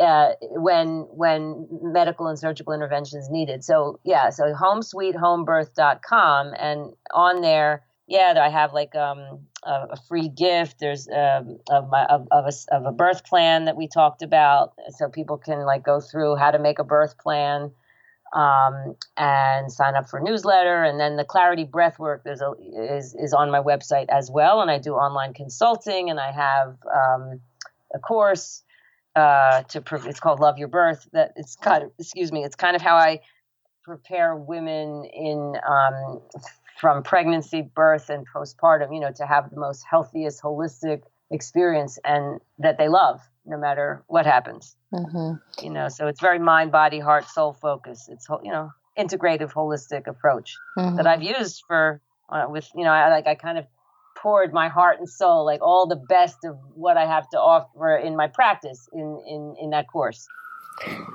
[0.00, 3.62] uh, when when medical and surgical intervention is needed?
[3.62, 10.78] So yeah, so homesweethomebirth.com, and on there yeah, I have like um, a, free gift.
[10.78, 14.74] There's um, of, my, of, of, a, of a birth plan that we talked about,
[14.96, 17.70] so people can like go through how to make a birth plan
[18.34, 20.82] um, and sign up for newsletter.
[20.82, 22.52] And then the Clarity Breathwork there's a,
[22.92, 26.76] is is on my website as well, and I do online consulting, and I have
[26.94, 27.40] um,
[27.94, 28.62] a course
[29.16, 31.08] uh, to it's called Love Your Birth.
[31.12, 33.20] That it's kind of excuse me, it's kind of how I
[33.82, 36.20] prepare women in um,
[36.78, 42.40] from pregnancy, birth, and postpartum, you know, to have the most healthiest, holistic experience and
[42.58, 44.76] that they love no matter what happens.
[44.92, 45.64] Mm-hmm.
[45.64, 48.08] You know, so it's very mind, body, heart, soul focus.
[48.10, 50.96] It's, you know, integrative, holistic approach mm-hmm.
[50.96, 53.66] that I've used for, uh, with, you know, I like, I kind of
[54.16, 57.96] poured my heart and soul, like all the best of what I have to offer
[57.96, 60.26] in my practice in, in, in that course.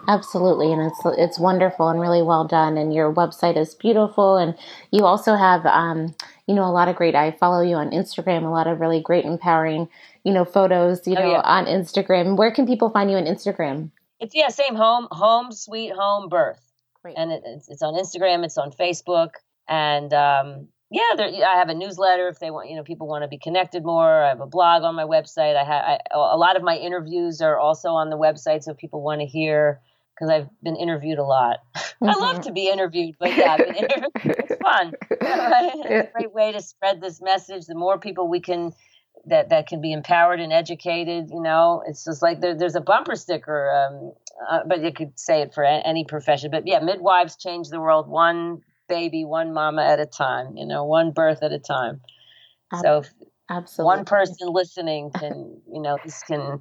[0.08, 2.78] Absolutely, and it's it's wonderful and really well done.
[2.78, 4.56] And your website is beautiful, and
[4.92, 6.16] you also have um,
[6.48, 7.16] you know a lot of great.
[7.16, 9.88] I follow you on Instagram, a lot of really great empowering
[10.24, 11.42] you know photos you oh, know yeah.
[11.42, 12.38] on Instagram.
[12.38, 13.92] Where can people find you on Instagram?
[14.20, 16.62] It's yeah, same home home sweet home birth,
[17.02, 17.16] great.
[17.18, 19.32] and it, it's, it's on Instagram, it's on Facebook,
[19.68, 23.24] and um, yeah, there, I have a newsletter if they want, you know, people want
[23.24, 24.24] to be connected more.
[24.24, 25.56] I have a blog on my website.
[25.56, 29.22] I have a lot of my interviews are also on the website, so people want
[29.22, 29.82] to hear
[30.14, 31.62] because I've been interviewed a lot.
[31.76, 32.06] Mm-hmm.
[32.10, 32.44] I love mm-hmm.
[32.44, 34.94] to be interviewed, but yeah, it's fun.
[35.10, 37.66] It's a great way to spread this message.
[37.66, 38.72] The more people we can
[39.26, 42.82] that that can be empowered and educated, you know, it's just like there, there's a
[42.82, 44.12] bumper sticker, um,
[44.48, 46.52] uh, but you could say it for any profession.
[46.52, 50.86] But yeah, midwives change the world one baby one mama at a time, you know,
[50.86, 52.02] one birth at a time.
[52.82, 53.04] So
[53.50, 56.60] absolutely one person listening can, you know, this can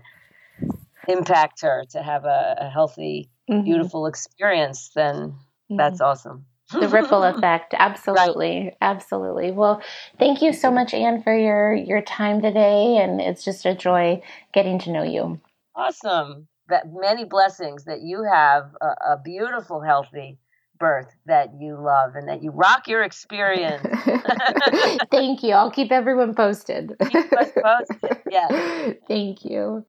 [1.09, 3.65] impact her to have a, a healthy, mm-hmm.
[3.65, 5.77] beautiful experience, then mm-hmm.
[5.77, 6.47] that's awesome.
[6.79, 8.77] the ripple effect absolutely right.
[8.81, 9.83] absolutely well
[10.19, 14.23] thank you so much anne for your your time today and it's just a joy
[14.55, 15.39] getting to know you
[15.75, 20.39] awesome that many blessings that you have a, a beautiful healthy
[20.83, 23.81] birth that you love and that you rock your experience.
[25.13, 25.55] Thank you.
[25.55, 26.97] I'll keep everyone posted.
[27.09, 28.19] Keep us posted.
[28.33, 28.95] Yeah.
[29.07, 29.85] Thank you.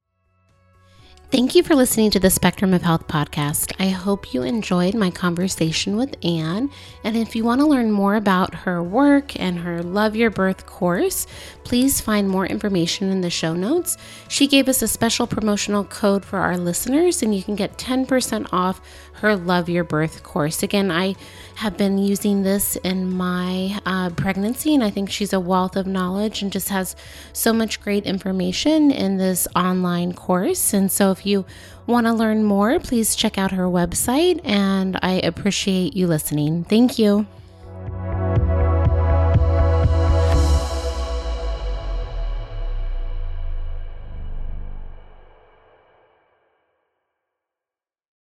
[1.33, 3.73] Thank you for listening to the Spectrum of Health podcast.
[3.79, 6.69] I hope you enjoyed my conversation with Anne.
[7.03, 10.67] And if you want to learn more about her work and her Love Your Birth
[10.67, 11.25] course,
[11.63, 13.97] please find more information in the show notes.
[14.27, 18.49] She gave us a special promotional code for our listeners, and you can get 10%
[18.53, 18.79] off
[19.23, 20.63] her Love Your Birth course.
[20.63, 21.15] Again, I
[21.55, 25.87] have been using this in my uh, pregnancy, and I think she's a wealth of
[25.87, 26.93] knowledge and just has
[27.31, 30.73] so much great information in this online course.
[30.73, 31.45] And so, if you
[31.87, 34.41] want to learn more, please check out her website.
[34.43, 36.65] And I appreciate you listening.
[36.65, 37.25] Thank you.